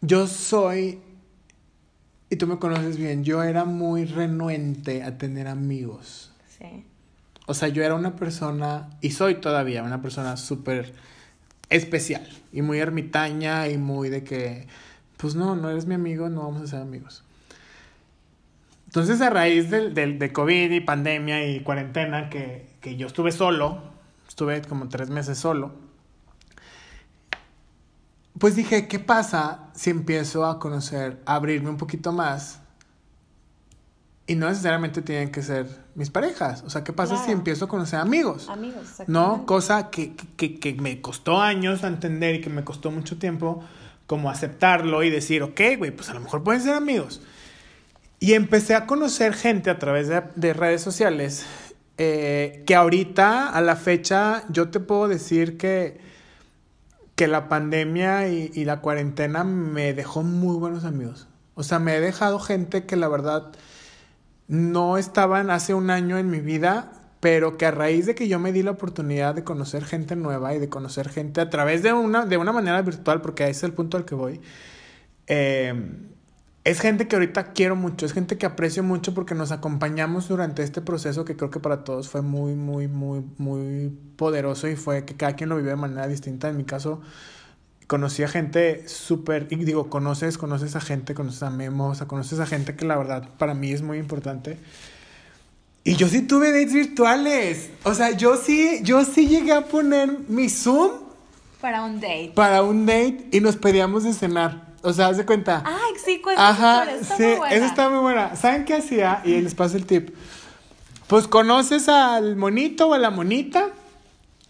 [0.00, 1.00] Yo soy,
[2.30, 6.30] y tú me conoces bien, yo era muy renuente a tener amigos.
[6.58, 6.84] Sí.
[7.46, 10.92] O sea, yo era una persona, y soy todavía una persona súper
[11.70, 14.66] especial, y muy ermitaña, y muy de que,
[15.16, 17.24] pues no, no eres mi amigo, no vamos a ser amigos.
[18.86, 23.32] Entonces, a raíz del, del, de COVID y pandemia y cuarentena, que, que yo estuve
[23.32, 23.82] solo,
[24.28, 25.87] estuve como tres meses solo,
[28.38, 32.60] pues dije, ¿qué pasa si empiezo a conocer, a abrirme un poquito más?
[34.26, 36.62] Y no necesariamente tienen que ser mis parejas.
[36.62, 38.48] O sea, ¿qué pasa si empiezo a conocer amigos?
[38.48, 38.86] Amigos.
[39.06, 39.46] ¿No?
[39.46, 43.64] Cosa que, que, que me costó años entender y que me costó mucho tiempo
[44.06, 47.22] como aceptarlo y decir, ok, güey, pues a lo mejor pueden ser amigos.
[48.20, 51.46] Y empecé a conocer gente a través de, de redes sociales
[52.00, 56.00] eh, que ahorita, a la fecha, yo te puedo decir que,
[57.18, 61.26] que la pandemia y, la cuarentena me dejó muy buenos amigos.
[61.56, 63.50] O sea, me he dejado gente que la verdad
[64.46, 68.38] no estaban hace un año en mi vida, pero que a raíz de que yo
[68.38, 71.92] me di la oportunidad de conocer gente nueva y de conocer gente a través de
[71.92, 74.40] una, de una manera virtual, porque ese es el punto al que voy,
[75.26, 75.74] eh,
[76.70, 80.62] es gente que ahorita quiero mucho, es gente que aprecio mucho porque nos acompañamos durante
[80.62, 85.06] este proceso que creo que para todos fue muy, muy, muy, muy poderoso y fue
[85.06, 86.50] que cada quien lo vivió de manera distinta.
[86.50, 87.00] En mi caso,
[87.86, 92.06] conocí a gente súper, y digo, conoces, conoces a gente, conoces a Memo, o sea,
[92.06, 94.58] conoces a gente que la verdad para mí es muy importante.
[95.84, 97.70] Y yo sí tuve dates virtuales.
[97.84, 100.90] O sea, yo sí, yo sí llegué a poner mi Zoom
[101.62, 102.32] Para un date.
[102.34, 104.68] para un date y nos pedíamos de cenar.
[104.82, 105.62] O sea, haz de cuenta.
[105.64, 105.77] Ay,
[106.36, 107.54] Ajá, esa historia, está sí, muy buena.
[107.54, 108.36] esa está muy buena.
[108.36, 109.22] ¿Saben qué hacía?
[109.24, 110.10] Y les paso el tip.
[111.06, 113.68] Pues conoces al monito o a la monita,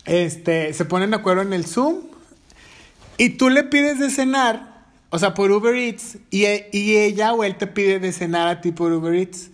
[0.05, 1.97] este, se ponen de acuerdo en el Zoom
[3.17, 7.33] y tú le pides de cenar, o sea, por Uber Eats, y, e- y ella
[7.33, 9.51] o él te pide de cenar a ti por Uber Eats.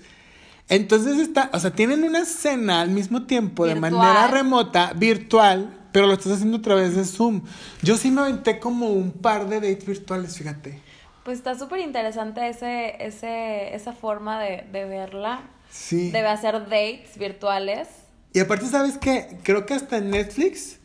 [0.69, 6.07] Entonces está, o sea, tienen una cena al mismo tiempo de manera remota, virtual, pero
[6.07, 7.43] lo estás haciendo a través de Zoom.
[7.83, 10.81] Yo sí me aventé como un par de dates virtuales, fíjate.
[11.25, 15.43] Pues está súper interesante ese, ese, esa forma de, de verla.
[15.71, 16.11] Sí.
[16.11, 17.89] De hacer dates virtuales.
[18.33, 19.39] Y aparte, ¿sabes qué?
[19.43, 20.79] Creo que hasta en Netflix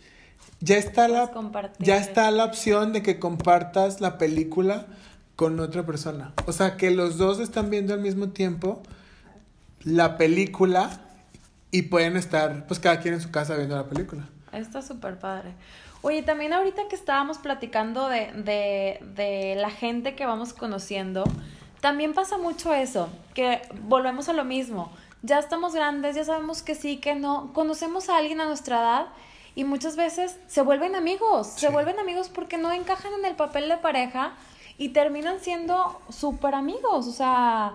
[0.61, 1.31] ya está la
[1.79, 4.87] ya está la opción de que compartas la película
[5.35, 6.33] con otra persona.
[6.47, 8.83] O sea, que los dos están viendo al mismo tiempo
[9.83, 10.89] la película
[11.71, 14.27] y pueden estar, pues cada quien en su casa viendo la película.
[14.51, 15.53] Está súper padre.
[16.01, 21.25] Oye, también ahorita que estábamos platicando de, de, de la gente que vamos conociendo,
[21.81, 24.91] también pasa mucho eso, que volvemos a lo mismo.
[25.21, 27.51] Ya estamos grandes, ya sabemos que sí, que no.
[27.53, 29.07] Conocemos a alguien a nuestra edad
[29.55, 31.47] y muchas veces se vuelven amigos.
[31.47, 34.33] Se vuelven amigos porque no encajan en el papel de pareja
[34.77, 37.07] y terminan siendo súper amigos.
[37.07, 37.73] O sea,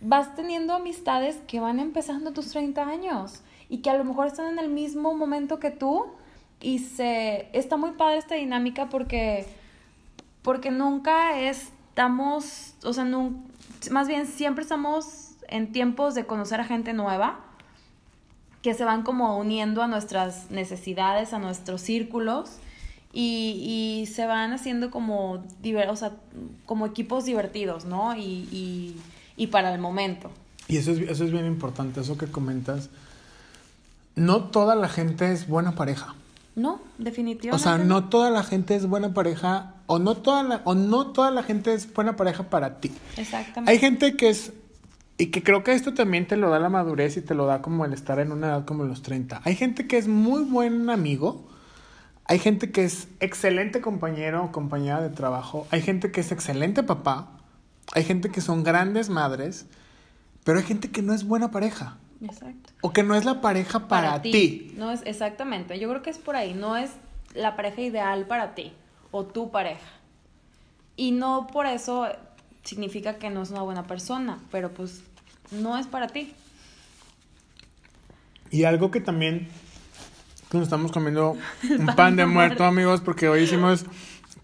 [0.00, 4.26] vas teniendo amistades que van empezando a tus 30 años y que a lo mejor
[4.26, 6.06] están en el mismo momento que tú
[6.60, 9.46] y se está muy padre esta dinámica porque
[10.42, 13.42] porque nunca estamos, o sea, nun-
[13.90, 17.40] más bien siempre estamos en tiempos de conocer a gente nueva
[18.62, 22.50] que se van como uniendo a nuestras necesidades, a nuestros círculos
[23.12, 25.44] y, y se van haciendo como,
[25.88, 26.12] o sea,
[26.66, 28.16] como equipos divertidos, ¿no?
[28.16, 28.96] Y, y,
[29.36, 30.30] y para el momento.
[30.66, 32.90] Y eso es, eso es bien importante, eso que comentas.
[34.16, 36.14] No toda la gente es buena pareja.
[36.58, 37.54] No, definitivamente.
[37.54, 41.12] O sea, no toda la gente es buena pareja o no toda la, o no
[41.12, 42.92] toda la gente es buena pareja para ti.
[43.16, 43.70] Exactamente.
[43.70, 44.52] Hay gente que es
[45.20, 47.60] y que creo que esto también te lo da la madurez y te lo da
[47.60, 49.40] como el estar en una edad como los 30.
[49.44, 51.48] Hay gente que es muy buen amigo.
[52.24, 55.66] Hay gente que es excelente compañero o compañera de trabajo.
[55.70, 57.30] Hay gente que es excelente papá.
[57.94, 59.66] Hay gente que son grandes madres.
[60.44, 61.96] Pero hay gente que no es buena pareja.
[62.22, 62.72] Exacto.
[62.80, 64.72] O que no es la pareja para, ti.
[64.76, 65.78] No es exactamente.
[65.78, 66.54] Yo creo que es por ahí.
[66.54, 66.90] No es
[67.34, 68.72] la pareja ideal para ti
[69.10, 69.86] o tu pareja.
[70.96, 72.08] Y no por eso
[72.64, 75.02] significa que no es una buena persona, pero pues
[75.50, 76.34] no es para ti.
[78.50, 79.48] Y algo que también
[80.52, 81.36] nos estamos comiendo
[81.78, 83.84] un pan, de muerto, amigos, porque hoy hicimos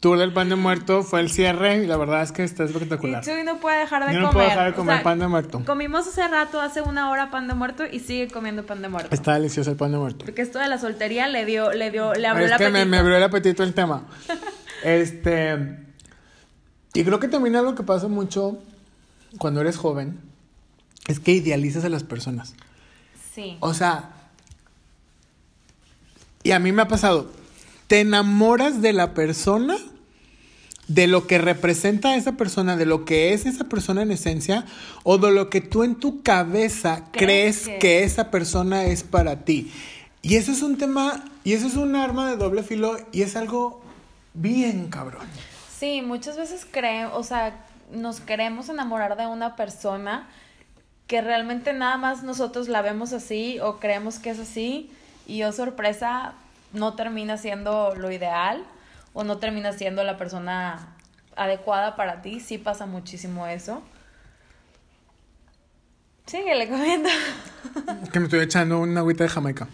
[0.05, 3.25] tour del pan de muerto, fue el cierre y la verdad es que está espectacular.
[3.27, 4.35] Y no puede dejar de Yo no comer.
[4.35, 5.63] puedo dejar de O comer sea, pan de muerto.
[5.65, 9.15] Comimos hace rato, hace una hora pan de muerto y sigue comiendo pan de muerto.
[9.15, 10.27] Está delicioso el pan de muerto.
[10.27, 12.81] Porque esto de la soltería le dio, le dio, le abrió es el que me,
[12.81, 12.91] apetito.
[12.91, 14.07] me abrió el apetito el tema.
[14.85, 15.87] este.
[16.93, 18.59] Y creo que también algo que pasa mucho
[19.39, 20.21] cuando eres joven
[21.07, 22.55] es que idealizas a las personas.
[23.35, 23.57] Sí.
[23.61, 24.11] O sea,
[26.43, 27.31] y a mí me ha pasado,
[27.87, 29.79] te enamoras de la persona,
[30.89, 34.65] de lo que representa a esa persona, de lo que es esa persona en esencia,
[35.03, 37.79] o de lo que tú en tu cabeza crees, Crees que...
[37.79, 39.73] que- esa persona es para ti.
[40.23, 43.37] Y eso es un tema, y eso es un arma de doble filo, y es
[43.37, 43.83] algo
[44.35, 45.27] bien cabrón.
[45.79, 50.27] Sí, muchas veces creemos, o sea, nos queremos enamorar de una persona
[51.07, 54.91] que realmente nada más nosotros la vemos así o creemos que es así
[55.27, 56.33] y oh sorpresa
[56.73, 58.65] no termina siendo lo ideal
[59.15, 60.97] o no terminas siendo la persona
[61.37, 63.83] adecuada para ti, sí pasa muchísimo eso.
[66.27, 67.09] Síguele comiendo.
[68.13, 69.69] que me estoy echando una agüita de Jamaica.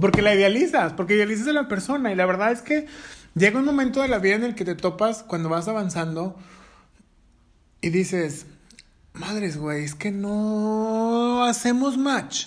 [0.00, 2.86] Porque la idealizas, porque idealizas a la persona y la verdad es que
[3.34, 6.36] llega un momento de la vida en el que te topas cuando vas avanzando
[7.80, 8.46] y dices,
[9.12, 12.46] madres, güey, es que no hacemos match.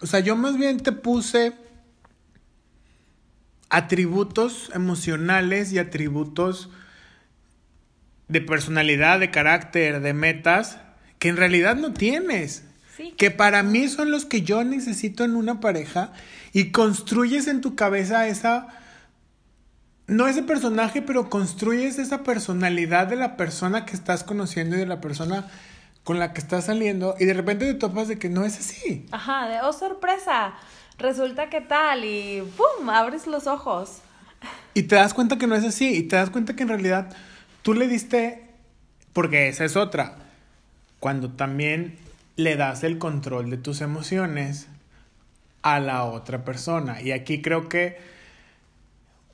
[0.00, 1.52] O sea, yo más bien te puse
[3.68, 6.70] atributos emocionales y atributos
[8.28, 10.78] de personalidad, de carácter, de metas,
[11.18, 12.64] que en realidad no tienes.
[13.18, 16.12] Que para mí son los que yo necesito en una pareja
[16.52, 18.68] y construyes en tu cabeza esa,
[20.06, 24.86] no ese personaje, pero construyes esa personalidad de la persona que estás conociendo y de
[24.86, 25.46] la persona
[26.04, 29.04] con la que estás saliendo y de repente te topas de que no es así.
[29.10, 30.54] Ajá, de oh sorpresa,
[30.98, 32.88] resulta que tal y ¡pum!
[32.90, 34.00] abres los ojos.
[34.74, 37.14] Y te das cuenta que no es así y te das cuenta que en realidad
[37.62, 38.44] tú le diste,
[39.12, 40.16] porque esa es otra,
[41.00, 41.98] cuando también
[42.36, 44.68] le das el control de tus emociones
[45.62, 47.00] a la otra persona.
[47.00, 47.98] Y aquí creo que,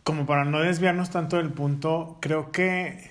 [0.04, 3.10] como para no desviarnos tanto del punto, creo que,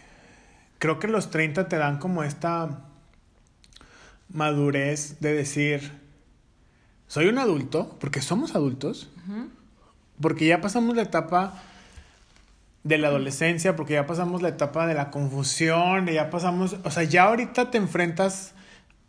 [0.80, 2.80] creo que los 30 te dan como esta
[4.30, 5.92] madurez de decir,
[7.12, 9.10] soy un adulto, porque somos adultos,
[10.22, 11.62] porque ya pasamos la etapa
[12.86, 17.04] de la adolescencia, porque ya pasamos la etapa de la confusión, ya pasamos, o sea,
[17.04, 18.54] ya ahorita te enfrentas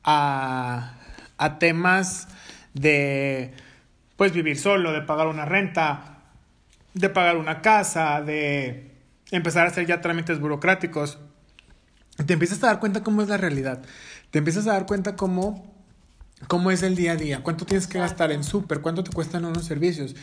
[0.03, 0.95] a,
[1.39, 2.27] a temas
[2.75, 3.55] de,
[4.17, 6.19] pues, vivir solo, de pagar una renta,
[6.95, 8.91] de pagar una casa, de
[9.31, 11.21] empezar a hacer ya trámites burocráticos.
[12.27, 13.81] Te empiezas a dar cuenta cómo es la realidad.
[14.33, 15.72] Te empiezas a dar cuenta cómo,
[16.49, 19.45] cómo es el día a día, cuánto tienes que gastar en súper, cuánto te cuestan
[19.45, 20.15] unos servicios.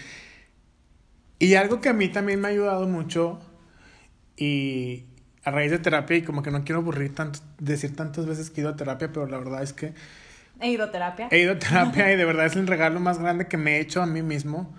[1.39, 3.39] Y algo que a mí también me ha ayudado mucho
[4.35, 5.05] y
[5.43, 8.61] a raíz de terapia y como que no quiero aburrir tanto, decir tantas veces que
[8.61, 9.93] he ido a terapia, pero la verdad es que...
[10.59, 11.29] He ido a terapia.
[11.31, 13.79] He ido a terapia y de verdad es el regalo más grande que me he
[13.79, 14.75] hecho a mí mismo.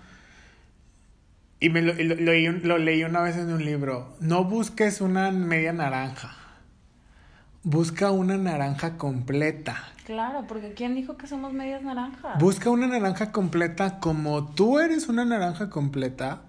[1.59, 4.15] Y me lo, lo leí una vez en un libro.
[4.19, 6.40] No busques una media naranja.
[7.63, 9.77] Busca una naranja completa.
[10.05, 12.39] Claro, porque ¿quién dijo que somos medias naranjas?
[12.39, 16.41] Busca una naranja completa como tú eres una naranja completa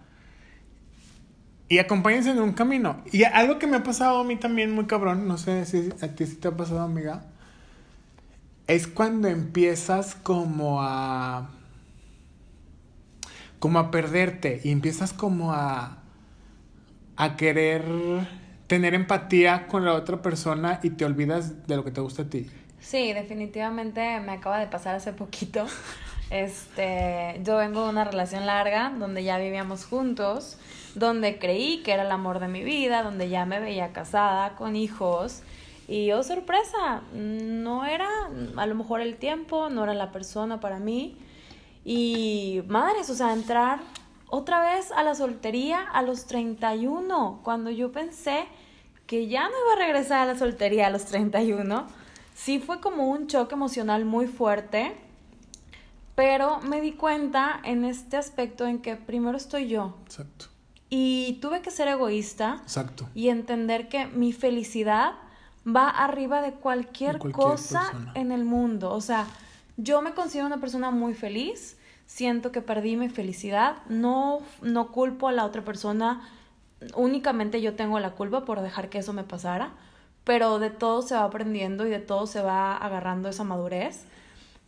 [1.69, 3.03] y acompáñense en un camino.
[3.13, 6.09] Y algo que me ha pasado a mí también muy cabrón, no sé si a
[6.09, 7.25] ti sí te ha pasado, amiga,
[8.67, 11.51] es cuando empiezas como a
[13.59, 15.99] como a perderte y empiezas como a
[17.17, 17.85] a querer
[18.73, 22.25] tener empatía con la otra persona y te olvidas de lo que te gusta a
[22.25, 22.49] ti.
[22.81, 25.67] Sí, definitivamente me acaba de pasar hace poquito.
[26.31, 30.57] Este, yo vengo de una relación larga donde ya vivíamos juntos
[30.95, 34.75] donde creí que era el amor de mi vida, donde ya me veía casada, con
[34.75, 35.43] hijos.
[35.89, 38.09] Y oh, sorpresa, no era
[38.57, 41.19] a lo mejor el tiempo, no era la persona para mí.
[41.85, 43.81] Y madres, o sea, entrar
[44.31, 48.47] otra vez a la soltería a los 31, cuando yo pensé
[49.13, 51.87] que ya no iba a regresar a la soltería a los 31,
[52.35, 54.97] sí fue como un choque emocional muy fuerte,
[56.15, 59.99] pero me di cuenta en este aspecto en que primero estoy yo.
[60.07, 60.47] Exacto.
[60.89, 62.61] Y tuve que ser egoísta.
[62.63, 63.07] Exacto.
[63.15, 65.13] Y entender que mi felicidad
[65.67, 68.95] va arriba de cualquier, cosa en el mundo.
[68.95, 69.27] O sea,
[69.77, 71.77] yo me considero una persona muy feliz.
[72.07, 73.77] Siento que perdí mi felicidad.
[73.91, 76.27] No, no culpo a la otra persona.
[76.95, 79.73] Únicamente yo tengo la culpa por dejar que eso me pasara.
[80.25, 84.05] Pero de todo se va aprendiendo y de todo se va agarrando esa madurez.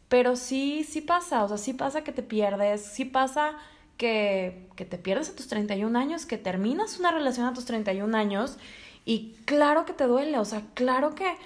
[0.08, 1.44] Pero sí, sí pasa.
[1.44, 2.84] O sea, sí pasa que te pierdes.
[2.84, 3.54] Sí pasa
[3.96, 8.16] que, que te pierdes a tus 31 años, que terminas una relación a tus 31
[8.16, 8.58] años
[9.04, 11.36] y claro que te duele, o sea, claro que,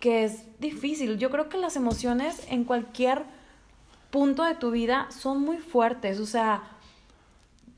[0.00, 1.18] que es difícil.
[1.18, 3.22] Yo creo que las emociones en cualquier
[4.10, 6.62] punto de tu vida son muy fuertes, o sea,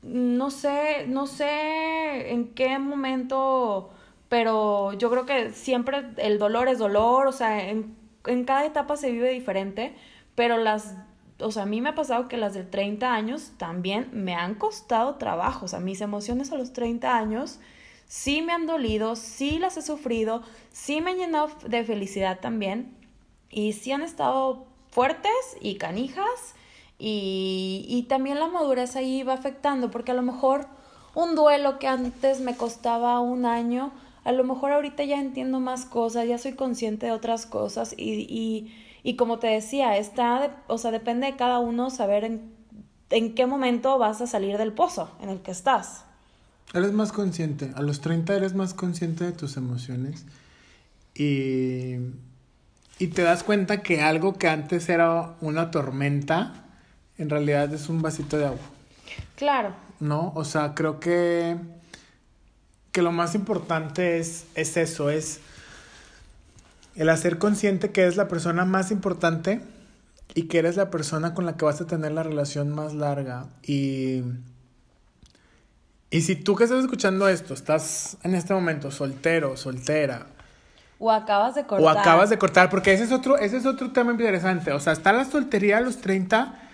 [0.01, 3.89] no sé, no sé en qué momento,
[4.29, 7.95] pero yo creo que siempre el dolor es dolor, o sea, en,
[8.25, 9.95] en cada etapa se vive diferente,
[10.35, 10.95] pero las
[11.41, 14.55] o sea, a mí me ha pasado que las de 30 años también me han
[14.55, 17.59] costado trabajo, o sea, mis emociones a los 30 años
[18.07, 22.93] sí me han dolido, sí las he sufrido, sí me han llenado de felicidad también
[23.49, 25.31] y sí han estado fuertes
[25.61, 26.55] y canijas
[26.99, 30.67] y, y también la madurez ahí va afectando porque a lo mejor
[31.15, 33.91] un duelo que antes me costaba un año,
[34.23, 38.27] a lo mejor ahorita ya entiendo más cosas, ya soy consciente de otras cosas y,
[38.29, 38.71] y
[39.03, 42.51] y como te decía, está, o sea, depende de cada uno saber en,
[43.09, 46.05] en qué momento vas a salir del pozo en el que estás.
[46.73, 47.71] Eres más consciente.
[47.75, 50.25] A los 30 eres más consciente de tus emociones.
[51.15, 51.95] Y,
[52.99, 56.65] y te das cuenta que algo que antes era una tormenta,
[57.19, 58.59] en realidad es un vasito de agua.
[59.35, 59.73] Claro.
[59.99, 60.31] ¿No?
[60.35, 61.57] O sea, creo que,
[62.91, 65.41] que lo más importante es, es eso, es
[66.95, 69.61] el hacer consciente que eres la persona más importante
[70.33, 73.47] y que eres la persona con la que vas a tener la relación más larga.
[73.63, 74.23] Y,
[76.09, 80.27] y si tú que estás escuchando esto, estás en este momento soltero, soltera.
[80.99, 81.85] O acabas de cortar.
[81.85, 84.71] O acabas de cortar, porque ese es otro, ese es otro tema interesante.
[84.71, 86.68] O sea, está la soltería a los 30,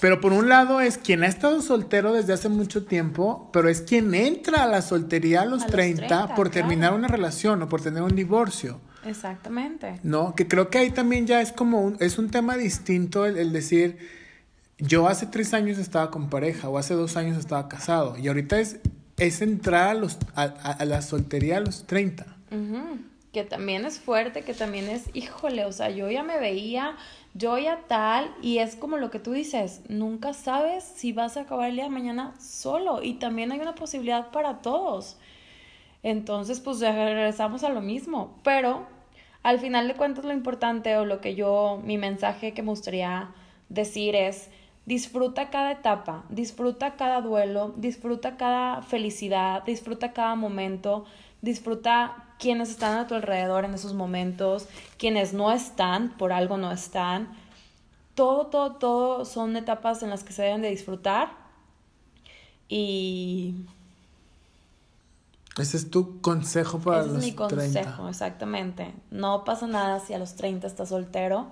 [0.00, 3.82] pero por un lado es quien ha estado soltero desde hace mucho tiempo, pero es
[3.82, 8.02] quien entra a la soltería a los, 30, por terminar una relación o por tener
[8.02, 8.80] un divorcio.
[9.04, 10.00] Exactamente.
[10.02, 13.52] No, que creo que ahí también ya es como un, es un tema distinto el,
[13.52, 13.98] decir,
[14.78, 18.60] yo hace tres años estaba con pareja o hace dos años estaba casado y ahorita
[18.60, 18.78] es,
[19.16, 22.26] es entrar a, los, a, la soltería a los 30.
[23.32, 26.96] Que también es fuerte, que también es, híjole, o sea, yo ya me veía,
[27.38, 31.42] yo ya tal, y es como lo que tú dices, nunca sabes si vas a
[31.42, 35.18] acabar el día de mañana solo y también hay una posibilidad para todos.
[36.02, 38.86] Entonces, pues regresamos a lo mismo, pero
[39.44, 43.30] al final de cuentas lo importante o lo que yo, mi mensaje que me gustaría
[43.68, 44.50] decir es,
[44.84, 51.04] disfruta cada etapa, disfruta cada duelo, disfruta cada felicidad, disfruta cada momento,
[51.42, 56.70] disfruta quienes están a tu alrededor en esos momentos, quienes no están, por algo no
[56.70, 57.28] están.
[58.14, 61.30] Todo, todo, todo son etapas en las que se deben de disfrutar
[62.68, 63.54] y
[65.58, 68.94] ese es tu consejo para Ese los es mi consejo, exactamente.
[69.10, 71.48] No pasa nada si a los 30 estás soltero.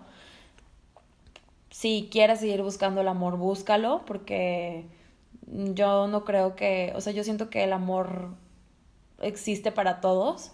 [1.70, 4.86] Si quieres seguir buscando el amor, búscalo, porque
[5.46, 8.30] yo no creo que, o sea, yo siento que el amor
[9.20, 10.52] existe para todos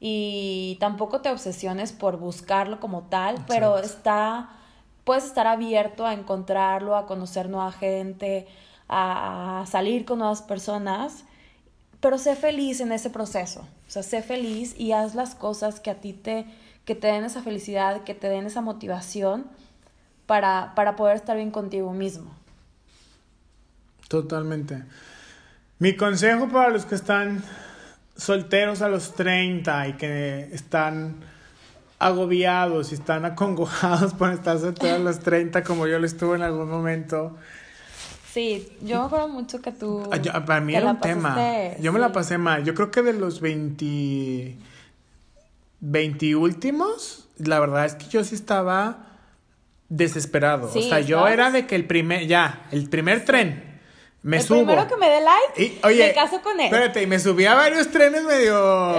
[0.00, 4.50] y tampoco te obsesiones por buscarlo como tal, pero está,
[5.04, 8.46] puedes estar abierto a encontrarlo, a conocer nueva gente,
[8.88, 11.24] a salir con nuevas personas
[12.00, 13.66] pero sé feliz en ese proceso.
[13.88, 16.46] O sea, sé feliz y haz las cosas que a ti te,
[16.84, 19.46] que te den esa felicidad, que te den esa motivación
[20.26, 22.30] para, para poder estar bien contigo mismo.
[24.08, 24.84] Totalmente.
[25.78, 27.42] Mi consejo para los que están
[28.16, 31.16] solteros a los 30 y que están
[31.98, 36.42] agobiados y están acongojados por estar solteros a los 30 como yo lo estuve en
[36.42, 37.36] algún momento
[38.36, 40.10] Sí, yo me acuerdo mucho que tú.
[40.12, 41.34] Ah, para mí era un tema.
[41.80, 42.64] Yo me la pasé mal.
[42.64, 44.58] Yo creo que de los 20.
[45.80, 49.06] 20 últimos, la verdad es que yo sí estaba
[49.88, 50.66] desesperado.
[50.68, 52.26] o sea, yo era de que el primer.
[52.26, 53.65] Ya, el primer tren.
[54.26, 54.64] Me el subo.
[54.64, 56.66] primero que me dé like, y, oye, me caso con él.
[56.66, 58.92] Espérate, y me subí a varios trenes medio.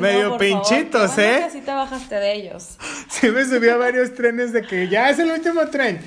[0.00, 1.48] medio pinchitos, ¿eh?
[1.52, 2.78] sí te bajaste de ellos.
[3.08, 6.00] sí, me subí a varios trenes de que ya es el último tren.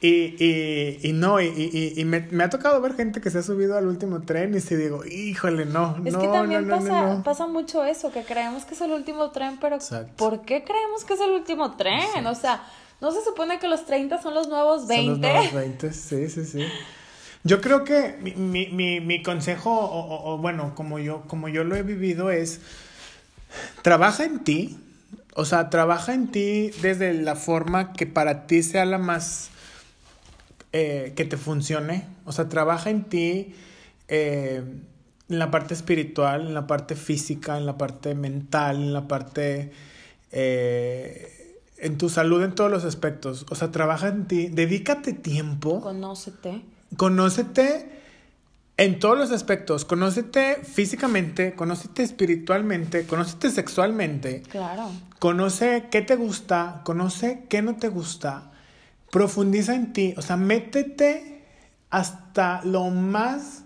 [0.00, 0.08] Y,
[0.42, 3.76] y, y no, y, y me, me, ha tocado ver gente que se ha subido
[3.76, 8.10] al último tren y se digo, híjole, no, es que también pasa, pasa mucho eso,
[8.10, 9.78] que creemos que es el último tren, pero
[10.16, 12.26] ¿por qué creemos que es el último tren?
[12.26, 12.64] O sea,
[13.02, 15.04] ¿no se supone que los 30 son los nuevos 20?
[15.04, 16.66] Son los nuevos 20, sí, sí, sí.
[17.44, 21.64] Yo creo que mi, mi, mi, mi consejo, o, o, bueno, como yo, como yo
[21.64, 22.60] lo he vivido, es
[23.82, 24.78] trabaja en ti,
[25.34, 29.50] o sea, trabaja en ti desde la forma que para ti sea la más
[30.72, 32.06] eh, que te funcione.
[32.24, 33.54] O sea, trabaja en ti,
[34.08, 34.62] eh,
[35.28, 39.72] en la parte espiritual, en la parte física, en la parte mental, en la parte...
[40.30, 41.38] Eh,
[41.78, 43.44] en tu salud en todos los aspectos.
[43.50, 45.80] O sea, trabaja en ti, dedícate tiempo.
[45.80, 46.62] Conócete.
[46.96, 47.90] Conócete
[48.76, 49.84] en todos los aspectos.
[49.84, 54.42] Conócete físicamente, conócete espiritualmente, conócete sexualmente.
[54.50, 54.90] Claro.
[55.18, 58.52] Conoce qué te gusta, conoce qué no te gusta
[59.12, 61.44] profundiza en ti, o sea, métete
[61.90, 63.64] hasta lo más...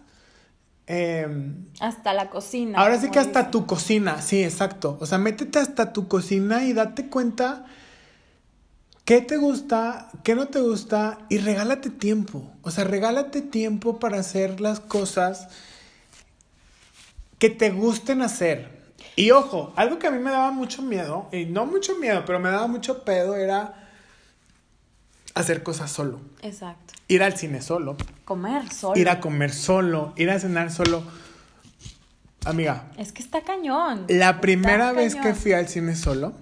[0.89, 2.79] Em, hasta la cocina.
[2.79, 4.99] Ahora sí que hasta tu cocina, sí, exacto.
[5.01, 7.65] O sea, métete hasta tu cocina y date cuenta
[9.07, 12.53] qué te gusta, qué no te gusta y regálate tiempo.
[12.61, 15.49] O sea, regálate tiempo para hacer las cosas
[17.39, 18.77] que te gusten hacer.
[19.15, 22.39] Y ojo, algo que a mí me daba mucho miedo, y no mucho miedo, pero
[22.39, 23.89] me daba mucho pedo era
[25.35, 26.21] hacer cosas solo.
[26.43, 26.93] Exacto.
[27.09, 27.97] Ir al cine solo.
[28.25, 29.01] Comer solo.
[29.01, 31.05] Ir a comer solo, ir a cenar solo.
[32.45, 32.91] Amiga.
[32.99, 34.05] Es que está cañón.
[34.09, 36.35] La primera vez que fui al cine solo.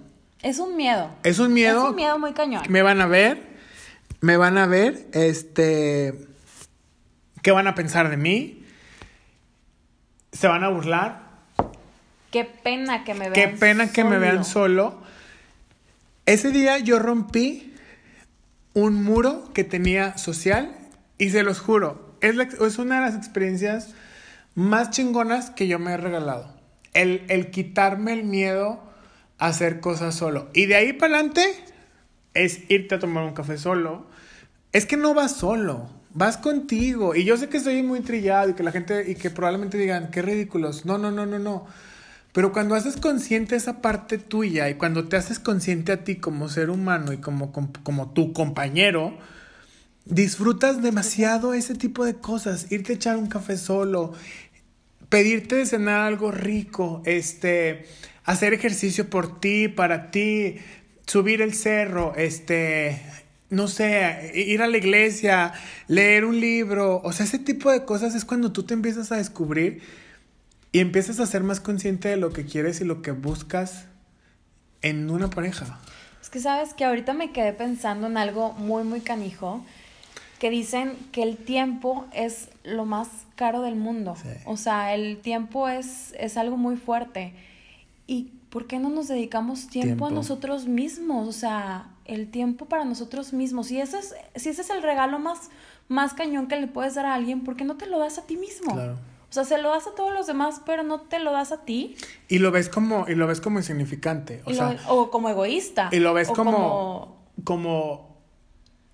[0.45, 1.09] Es un miedo.
[1.23, 1.83] Es un miedo.
[1.85, 2.61] Es un miedo muy cañón.
[2.69, 3.41] Me van a ver.
[4.21, 5.07] Me van a ver.
[5.11, 6.13] Este.
[7.41, 8.61] ¿Qué van a pensar de mí?
[10.31, 11.21] se van a burlar.
[12.29, 15.01] Qué pena que me vean Qué pena que me vean solo.
[16.27, 17.73] Ese día yo rompí
[18.73, 20.75] un muro que tenía social
[21.17, 23.93] y se los juro, es, la- es una de las experiencias
[24.53, 26.53] más chingonas que yo me he regalado.
[26.93, 28.83] El, el quitarme el miedo
[29.37, 30.49] hacer cosas solo.
[30.53, 31.43] Y de ahí para adelante
[32.33, 34.07] es irte a tomar un café solo.
[34.71, 37.15] Es que no vas solo, vas contigo.
[37.15, 40.11] Y yo sé que estoy muy trillado y que la gente, y que probablemente digan,
[40.11, 40.85] qué ridículos.
[40.85, 41.65] No, no, no, no, no.
[42.33, 46.49] Pero cuando haces consciente esa parte tuya y cuando te haces consciente a ti como
[46.49, 49.17] ser humano y como, como, como tu compañero,
[50.03, 52.71] disfrutas demasiado ese tipo de cosas.
[52.73, 54.11] Irte a echar un café solo,
[55.07, 57.85] pedirte de cenar algo rico, este,
[58.25, 60.57] hacer ejercicio por ti, para ti,
[61.05, 63.01] subir el cerro, este,
[63.49, 65.53] no sé, ir a la iglesia,
[65.87, 69.17] leer un libro, o sea, ese tipo de cosas es cuando tú te empiezas a
[69.17, 69.81] descubrir
[70.71, 73.85] y empiezas a ser más consciente de lo que quieres y lo que buscas
[74.81, 75.79] en una pareja.
[76.21, 79.63] Es que sabes que ahorita me quedé pensando en algo muy, muy canijo,
[80.39, 84.17] que dicen que el tiempo es lo más caro del mundo.
[84.21, 84.29] Sí.
[84.45, 87.33] O sea, el tiempo es, es algo muy fuerte.
[88.07, 90.07] ¿Y por qué no nos dedicamos tiempo, Tiempo.
[90.07, 91.27] a nosotros mismos?
[91.27, 93.67] O sea, el tiempo para nosotros mismos.
[93.67, 95.49] Si ese es, si ese es el regalo más,
[95.87, 98.25] más cañón que le puedes dar a alguien, ¿por qué no te lo das a
[98.25, 98.73] ti mismo?
[98.73, 98.93] Claro.
[99.29, 101.65] O sea, se lo das a todos los demás, pero no te lo das a
[101.65, 101.95] ti.
[102.29, 104.41] Y lo ves como, y lo ves como insignificante.
[104.45, 105.89] O Y sea, o como egoísta.
[105.91, 108.15] Y lo ves como, como,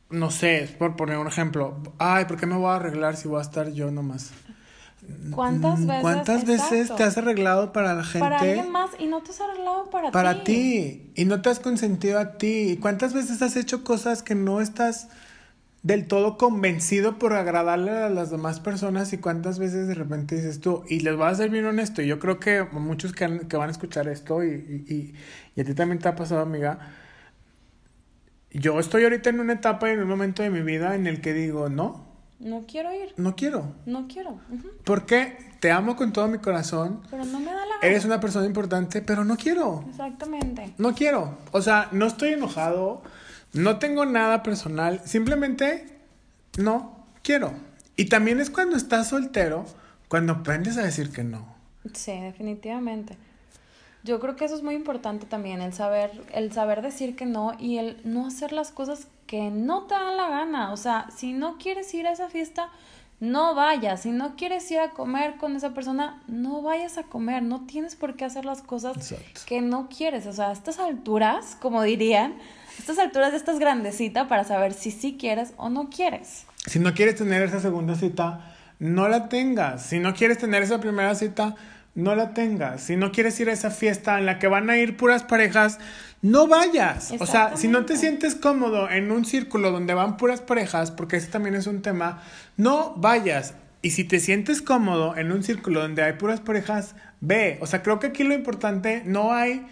[0.09, 1.77] no sé, por poner un ejemplo.
[1.99, 4.31] Ay, ¿por qué me voy a arreglar si voy a estar yo nomás?
[5.31, 6.01] ¿Cuántas Mm, veces?
[6.01, 6.95] ¿Cuántas veces Exacto.
[6.95, 8.19] te has arreglado para la gente?
[8.19, 11.11] Para alguien más y no te has arreglado para, Para ti.
[11.15, 12.71] Y no te has consentido a ti.
[12.71, 15.07] ¿Y cuántas veces has hecho cosas que no estás
[15.83, 19.13] del todo convencido por agradarle a las demás personas?
[19.13, 22.07] Y cuántas veces de repente dices tú, y les voy a ser bien honesto, y
[22.07, 25.13] yo creo que muchos que, han- que van a escuchar esto, y, y-
[25.55, 26.77] y a ti también te ha pasado, amiga.
[28.51, 31.21] Yo estoy ahorita en una etapa y en un momento de mi vida en el
[31.21, 32.10] que digo, no,
[32.41, 33.73] No quiero ir, no quiero.
[33.85, 34.31] no quiero.
[34.31, 38.19] ujú, Porque te amo con todo mi corazón, Pero no me da la eres una
[38.19, 39.85] persona importante, pero no quiero.
[39.89, 40.73] Exactamente.
[40.77, 41.37] No quiero.
[41.51, 43.03] O sea, no estoy enojado.
[43.53, 45.01] No tengo nada personal.
[45.05, 45.99] Simplemente
[46.57, 47.53] no quiero.
[47.95, 49.65] Y también es cuando estás soltero,
[50.07, 51.55] cuando aprendes a decir que no.
[51.93, 53.17] Sí, definitivamente.
[54.03, 57.53] Yo creo que eso es muy importante también, el saber, el saber decir que no
[57.59, 60.73] y el no hacer las cosas que no te dan la gana.
[60.73, 62.69] O sea, si no quieres ir a esa fiesta,
[63.21, 64.01] no vayas.
[64.01, 67.43] Si no quieres ir a comer con esa persona, no vayas a comer.
[67.43, 69.41] No tienes por qué hacer las cosas Exacto.
[69.45, 70.25] que no quieres.
[70.25, 74.89] O sea, a estas alturas, como dirían, a estas alturas estás grandecita para saber si
[74.89, 76.45] sí quieres o no quieres.
[76.65, 79.83] Si no quieres tener esa segunda cita, no la tengas.
[79.85, 81.55] Si no quieres tener esa primera cita,
[81.95, 82.81] no la tengas.
[82.81, 85.79] Si no quieres ir a esa fiesta en la que van a ir puras parejas,
[86.21, 87.13] no vayas.
[87.19, 91.17] O sea, si no te sientes cómodo en un círculo donde van puras parejas, porque
[91.17, 92.21] ese también es un tema,
[92.57, 93.55] no vayas.
[93.81, 97.57] Y si te sientes cómodo en un círculo donde hay puras parejas, ve.
[97.61, 99.65] O sea, creo que aquí lo importante no hay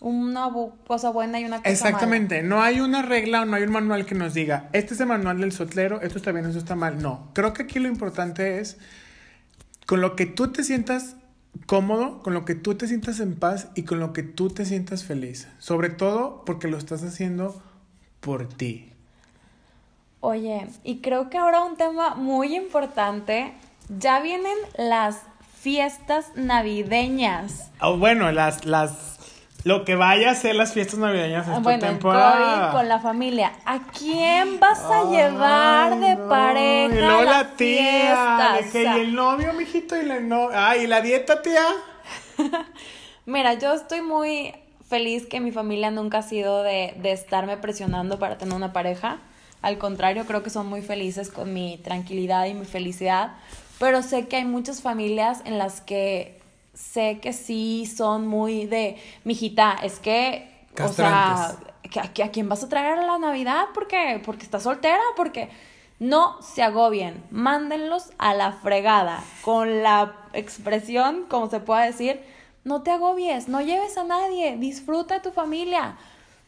[0.00, 0.48] Una
[0.86, 4.06] cosa buena y una cosa Exactamente, no hay una regla o no hay un manual
[4.06, 7.02] que nos diga, este es el manual del soltero, esto está bien, esto está mal.
[7.02, 8.78] No, creo que aquí lo importante es
[9.84, 11.16] con lo que tú te sientas
[11.66, 14.64] cómodo, con lo que tú te sientas en paz y con lo que tú te
[14.64, 15.48] sientas feliz.
[15.58, 17.60] Sobre todo porque lo estás haciendo
[18.20, 18.92] por ti.
[20.20, 23.54] Oye, y creo que ahora un tema muy importante,
[23.98, 25.22] ya vienen las
[25.60, 27.70] fiestas navideñas.
[27.80, 29.19] O bueno, las, las,
[29.64, 32.72] lo que vaya a ser las fiestas navideñas esta bueno, temporada.
[32.72, 33.52] Con la familia.
[33.66, 36.28] ¿A quién vas a llevar de no.
[36.28, 36.94] pareja?
[36.94, 38.58] Y luego la tía.
[38.60, 40.48] de que, y el novio, mijito, y la no.
[40.54, 41.66] Ay, ¿y la dieta, tía.
[43.26, 44.54] Mira, yo estoy muy
[44.88, 49.18] feliz que mi familia nunca ha sido de, de estarme presionando para tener una pareja.
[49.62, 53.34] Al contrario, creo que son muy felices con mi tranquilidad y mi felicidad.
[53.78, 56.39] Pero sé que hay muchas familias en las que
[56.74, 61.68] sé que sí son muy de, mijita, es que, o sea, Castrantes.
[61.90, 63.66] ¿que- ¿a, a quién vas a traer a la Navidad?
[63.74, 65.50] Porque, porque estás soltera, porque
[65.98, 72.20] no se agobien, mándenlos a la fregada, con la expresión, como se pueda decir,
[72.64, 75.96] no te agobies, no lleves a nadie, disfruta de tu familia.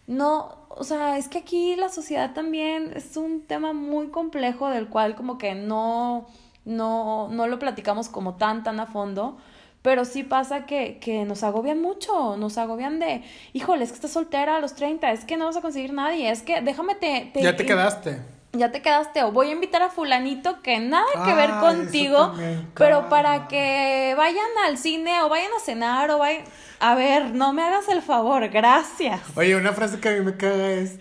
[0.07, 4.89] No, o sea, es que aquí la sociedad también es un tema muy complejo del
[4.89, 6.27] cual como que no,
[6.65, 9.37] no, no lo platicamos como tan, tan a fondo.
[9.83, 13.23] Pero sí pasa que, que nos agobian mucho, nos agobian de,
[13.53, 16.31] híjole, es que estás soltera a los 30, es que no vas a conseguir nadie,
[16.31, 17.31] es que déjame te...
[17.35, 18.21] te Ya te quedaste.
[18.53, 22.33] ya te quedaste o voy a invitar a fulanito que nada que ver Ay, contigo,
[22.75, 26.45] pero para que vayan al cine o vayan a cenar o vayan...
[26.79, 29.21] A ver, no me hagas el favor, gracias.
[29.37, 30.99] Oye, una frase que a mí me caga es.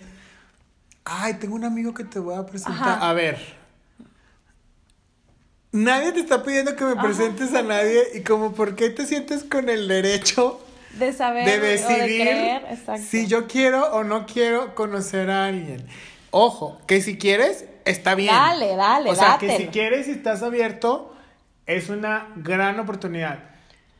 [1.05, 2.97] Ay, tengo un amigo que te voy a presentar.
[2.97, 3.09] Ajá.
[3.09, 3.60] A ver.
[5.71, 9.45] Nadie te está pidiendo que me presentes a nadie y como por qué te sientes
[9.45, 10.59] con el derecho
[10.97, 12.61] De saber de decidir creer,
[12.99, 15.87] si yo quiero o no quiero conocer a alguien.
[16.31, 18.33] Ojo, que si quieres, está bien.
[18.33, 21.15] Dale, dale, O sea, que si quieres y estás abierto,
[21.65, 23.39] es una gran oportunidad.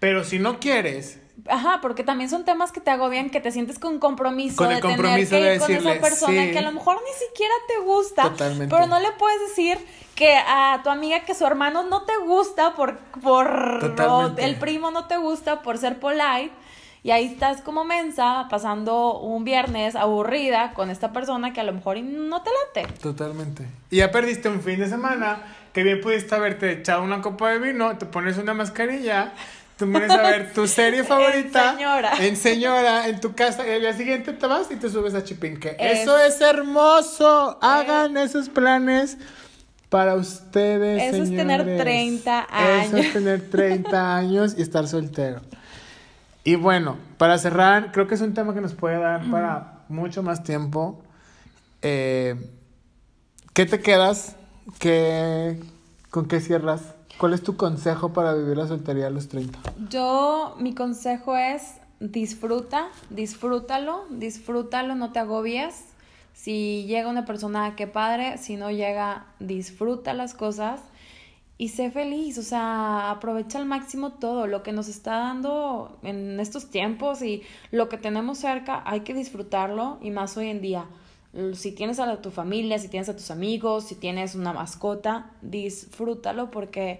[0.02, 3.80] Pero si no quieres, Ajá, porque también son temas que te agobian, que te sientes
[3.80, 6.52] con compromiso Con el de compromiso tener que de ir con decirle, esa persona sí.
[6.52, 8.24] que a lo mejor ni siquiera te gusta.
[8.24, 8.74] Totalmente.
[8.74, 9.78] Pero no le puedes decir
[10.16, 14.92] que a tu amiga que su hermano no te gusta por, por o el primo
[14.92, 16.52] no te gusta por ser polite.
[17.04, 21.74] Y ahí estás como mensa, pasando un viernes aburrida con esta persona que a lo
[21.74, 22.94] mejor no te late.
[23.02, 23.66] Totalmente.
[23.90, 25.42] Y ya perdiste un fin de semana
[25.74, 29.34] que bien pudiste haberte echado una copa de vino, te pones una mascarilla,
[29.86, 31.72] te pones a ver tu serie favorita.
[31.72, 32.12] En señora.
[32.20, 35.24] En señora, en tu casa, y al día siguiente te vas y te subes a
[35.24, 35.76] Chipinque.
[35.80, 37.58] Es- Eso es hermoso.
[37.62, 39.18] Hagan esos planes
[39.90, 41.14] para ustedes.
[41.14, 41.82] Eso es tener señores.
[41.82, 43.14] 30 Eso es años.
[43.14, 45.42] tener 30 años y estar soltero.
[46.44, 50.24] Y bueno, para cerrar, creo que es un tema que nos puede dar para mucho
[50.24, 51.04] más tiempo.
[51.82, 52.36] Eh,
[53.54, 54.36] ¿Qué te quedas?
[54.80, 55.60] ¿Qué,
[56.10, 56.82] ¿Con qué cierras?
[57.18, 59.60] ¿Cuál es tu consejo para vivir la soltería a los 30?
[59.90, 65.86] Yo, mi consejo es disfruta, disfrútalo, disfrútalo, no te agobies.
[66.34, 70.82] Si llega una persona, qué padre, si no llega, disfruta las cosas
[71.62, 76.40] y sé feliz, o sea, aprovecha al máximo todo lo que nos está dando en
[76.40, 80.86] estos tiempos y lo que tenemos cerca, hay que disfrutarlo y más hoy en día.
[81.54, 86.52] Si tienes a tu familia, si tienes a tus amigos, si tienes una mascota, disfrútalo
[86.52, 87.00] porque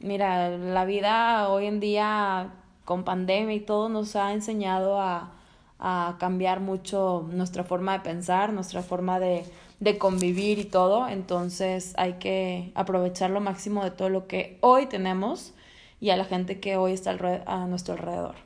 [0.00, 2.52] Mira, la vida hoy en día
[2.84, 5.32] con pandemia y todo nos ha enseñado a,
[5.80, 9.44] a cambiar mucho nuestra forma de pensar, nuestra forma de,
[9.80, 11.08] de convivir y todo.
[11.08, 15.52] Entonces hay que aprovechar lo máximo de todo lo que hoy tenemos
[16.00, 18.36] y a la gente que hoy está a nuestro alrededor.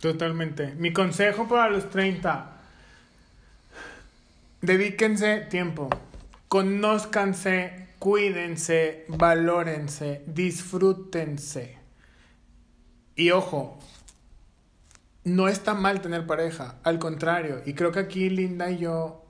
[0.00, 0.74] Totalmente.
[0.74, 2.59] Mi consejo para los 30.
[4.62, 5.88] Dedíquense tiempo.
[6.48, 11.78] Conózcanse, cuídense, valórense, disfrútense.
[13.14, 13.78] Y ojo,
[15.24, 17.62] no está mal tener pareja, al contrario.
[17.64, 19.24] Y creo que aquí Linda y yo,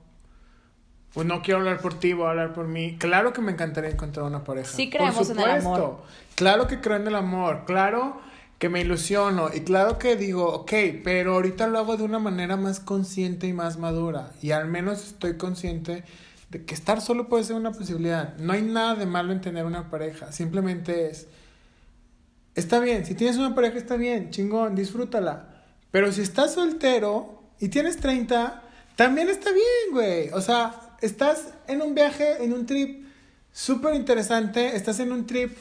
[1.13, 2.97] pues no quiero hablar por ti, voy a hablar por mí.
[2.97, 4.69] Claro que me encantaría encontrar una pareja.
[4.75, 5.79] Sí Por creemos en el amor.
[5.79, 6.05] supuesto.
[6.35, 8.30] Claro que creo en el amor, claro
[8.61, 9.49] que me ilusiono.
[9.51, 10.71] Y claro que digo, ok,
[11.03, 14.33] pero ahorita lo hago de una manera más consciente y más madura.
[14.39, 16.03] Y al menos estoy consciente
[16.51, 18.37] de que estar solo puede ser una posibilidad.
[18.37, 21.25] No hay nada de malo en tener una pareja, simplemente es,
[22.53, 25.47] está bien, si tienes una pareja está bien, chingón, disfrútala,
[25.89, 28.61] pero si estás soltero y tienes 30,
[28.95, 33.07] también está bien, güey, o sea, estás en un viaje, en un trip
[33.51, 35.57] súper interesante, estás en un trip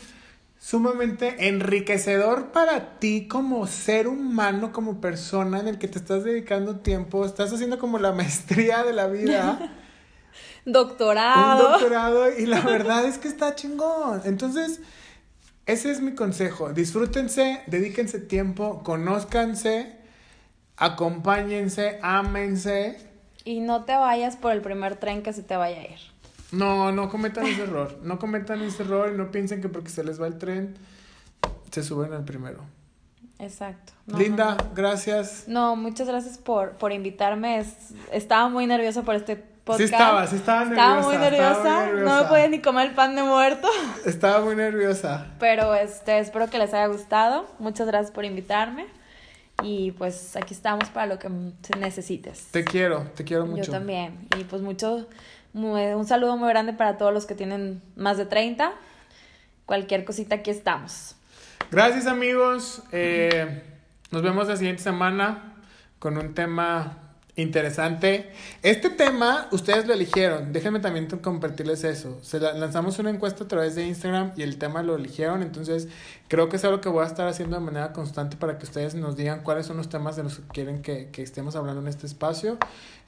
[0.60, 6.76] sumamente enriquecedor para ti como ser humano, como persona en el que te estás dedicando
[6.80, 9.58] tiempo, estás haciendo como la maestría de la vida,
[10.66, 11.70] un Doctorado.
[11.70, 14.20] doctorado y la verdad es que está chingón.
[14.26, 14.80] Entonces,
[15.64, 19.96] ese es mi consejo, disfrútense, dedíquense tiempo, conózcanse,
[20.76, 22.98] acompáñense, ámense.
[23.44, 25.98] Y no te vayas por el primer tren que se te vaya a ir.
[26.52, 27.98] No, no cometan ese error.
[28.02, 30.76] No cometan ese error y no piensen que porque se les va el tren,
[31.70, 32.60] se suben al primero.
[33.38, 33.92] Exacto.
[34.06, 34.70] No, Linda, no, no.
[34.74, 35.44] gracias.
[35.46, 37.58] No, muchas gracias por, por invitarme.
[37.60, 39.78] Es- estaba muy nerviosa por este podcast.
[39.78, 42.22] Sí estaba, sí estaba Estaba muy nerviosa, estaba muy No nerviosa.
[42.22, 43.68] me podía ni comer el pan de muerto.
[44.04, 45.28] Estaba muy nerviosa.
[45.38, 47.46] Pero este, espero que les haya gustado.
[47.58, 48.86] Muchas gracias por invitarme.
[49.62, 51.30] Y pues aquí estamos para lo que
[51.78, 52.46] necesites.
[52.50, 53.64] Te quiero, te quiero mucho.
[53.64, 54.26] Yo también.
[54.38, 55.04] Y pues mucho, mu-
[55.54, 58.72] un saludo muy grande para todos los que tienen más de 30.
[59.66, 61.16] Cualquier cosita aquí estamos.
[61.70, 62.82] Gracias amigos.
[62.92, 63.62] Eh,
[64.10, 65.54] nos vemos la siguiente semana
[65.98, 66.98] con un tema
[67.36, 68.32] interesante.
[68.62, 70.52] Este tema ustedes lo eligieron.
[70.52, 72.18] Déjenme también compartirles eso.
[72.22, 75.42] Se la- lanzamos una encuesta a través de Instagram y el tema lo eligieron.
[75.42, 75.88] Entonces
[76.28, 78.94] creo que es algo que voy a estar haciendo de manera constante para que ustedes
[78.94, 82.06] nos digan cuáles son los temas de los que quieren que estemos hablando en este
[82.06, 82.58] espacio.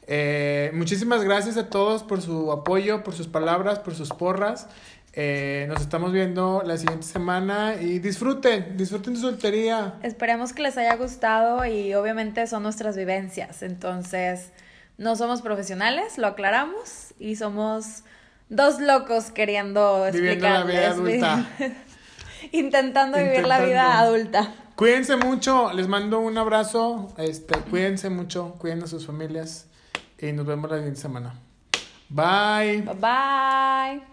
[0.07, 4.69] Eh, muchísimas gracias a todos por su apoyo, por sus palabras, por sus porras.
[5.15, 9.95] Eh, nos estamos viendo la siguiente semana y disfruten, disfruten su soltería.
[10.03, 13.63] Esperemos que les haya gustado y obviamente son nuestras vivencias.
[13.63, 14.53] Entonces,
[14.97, 18.05] no somos profesionales, lo aclaramos, y somos
[18.49, 21.47] dos locos queriendo Viviendo la vida adulta.
[22.53, 23.99] Intentando vivir la vida Intentando.
[23.99, 24.55] adulta.
[24.77, 29.67] Cuídense mucho, les mando un abrazo, este, cuídense mucho, cuiden a sus familias
[30.29, 31.35] y nos vemos la siguiente semana.
[32.09, 32.83] Bye.
[32.83, 34.12] Bye bye.